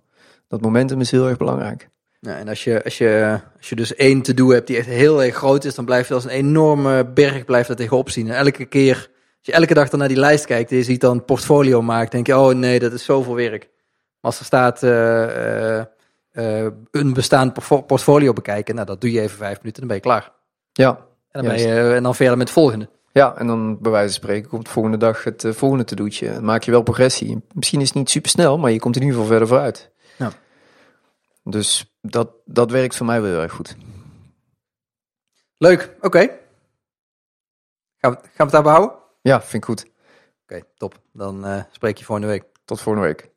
Dat 0.47 0.61
momentum 0.61 0.99
is 0.99 1.11
heel 1.11 1.27
erg 1.27 1.37
belangrijk. 1.37 1.89
Ja, 2.19 2.37
en 2.37 2.47
als 2.47 2.63
je, 2.63 2.83
als, 2.83 2.97
je, 2.97 3.39
als 3.57 3.69
je 3.69 3.75
dus 3.75 3.95
één 3.95 4.21
to-do 4.21 4.49
hebt 4.49 4.67
die 4.67 4.77
echt 4.77 4.87
heel 4.87 5.23
erg 5.23 5.35
groot 5.35 5.63
is, 5.63 5.75
dan 5.75 5.85
blijf 5.85 6.07
je 6.07 6.13
als 6.13 6.23
een 6.23 6.29
enorme 6.29 7.05
berg 7.05 7.45
blijft 7.45 7.67
dat 7.67 7.77
tegenop 7.77 8.09
zien. 8.09 8.27
En 8.29 8.35
elke 8.35 8.65
keer, 8.65 8.95
als 8.95 9.41
je 9.41 9.51
elke 9.51 9.73
dag 9.73 9.89
dan 9.89 9.99
naar 9.99 10.07
die 10.07 10.17
lijst 10.19 10.45
kijkt 10.45 10.71
en 10.71 10.77
je 10.77 10.83
ziet 10.83 11.01
dan 11.01 11.11
een 11.11 11.25
portfolio 11.25 11.81
maakt, 11.81 12.11
denk 12.11 12.27
je, 12.27 12.37
oh 12.37 12.53
nee, 12.55 12.79
dat 12.79 12.93
is 12.93 13.03
zoveel 13.05 13.35
werk. 13.35 13.61
Maar 14.21 14.31
als 14.31 14.39
er 14.39 14.45
staat 14.45 14.83
eh, 14.83 15.79
eh, 15.79 15.85
eh, 16.31 16.71
een 16.91 17.13
bestaand 17.13 17.53
portfo- 17.53 17.81
portfolio 17.81 18.33
bekijken, 18.33 18.75
nou 18.75 18.87
dat 18.87 19.01
doe 19.01 19.11
je 19.11 19.21
even 19.21 19.37
vijf 19.37 19.57
minuten, 19.57 19.79
dan 19.79 19.87
ben 19.87 19.95
je 19.95 20.03
klaar. 20.03 20.31
Ja, 20.73 20.89
En 21.31 21.43
dan, 21.43 21.53
ben 21.55 21.61
je, 21.61 21.93
en 21.95 22.03
dan 22.03 22.15
verder 22.15 22.37
met 22.37 22.47
het 22.47 22.57
volgende. 22.57 22.89
Ja 23.17 23.37
en 23.37 23.47
dan 23.47 23.79
bij 23.81 23.91
wijze 23.91 24.13
van 24.13 24.23
spreken 24.23 24.49
komt 24.49 24.65
de 24.65 24.71
volgende 24.71 24.97
dag 24.97 25.23
het 25.23 25.43
eh, 25.43 25.51
volgende 25.51 25.83
te 25.83 25.95
doetje. 25.95 26.33
Dan 26.33 26.45
maak 26.45 26.63
je 26.63 26.71
wel 26.71 26.81
progressie. 26.81 27.43
Misschien 27.53 27.81
is 27.81 27.87
het 27.87 27.97
niet 27.97 28.09
super 28.09 28.29
snel, 28.29 28.57
maar 28.57 28.71
je 28.71 28.79
komt 28.79 28.95
in 28.95 29.01
ieder 29.01 29.15
geval 29.17 29.31
verder 29.31 29.47
vooruit. 29.47 29.91
Ja. 30.17 30.31
Dus 31.43 31.97
dat, 32.01 32.29
dat 32.45 32.71
werkt 32.71 32.95
voor 32.95 33.05
mij 33.05 33.21
wel 33.21 33.31
heel 33.31 33.41
erg 33.41 33.53
goed. 33.53 33.75
Leuk, 35.57 35.95
oké. 36.01 36.19
Gaan, 37.97 38.11
we, 38.11 38.17
gaan 38.17 38.31
we 38.37 38.43
het 38.43 38.51
daarbij 38.51 38.71
houden? 38.71 38.95
Oké, 38.97 39.05
Ja, 39.21 39.41
vind 39.41 39.53
ik 39.53 39.65
goed. 39.65 39.85
top. 40.77 41.01
Dan 41.13 41.45
eh, 41.45 41.63
spreek 41.71 41.97
je 41.97 42.05
volgende 42.05 42.31
week. 42.31 42.43
Tot 42.65 42.81
volgende 42.81 43.07
week. 43.07 43.29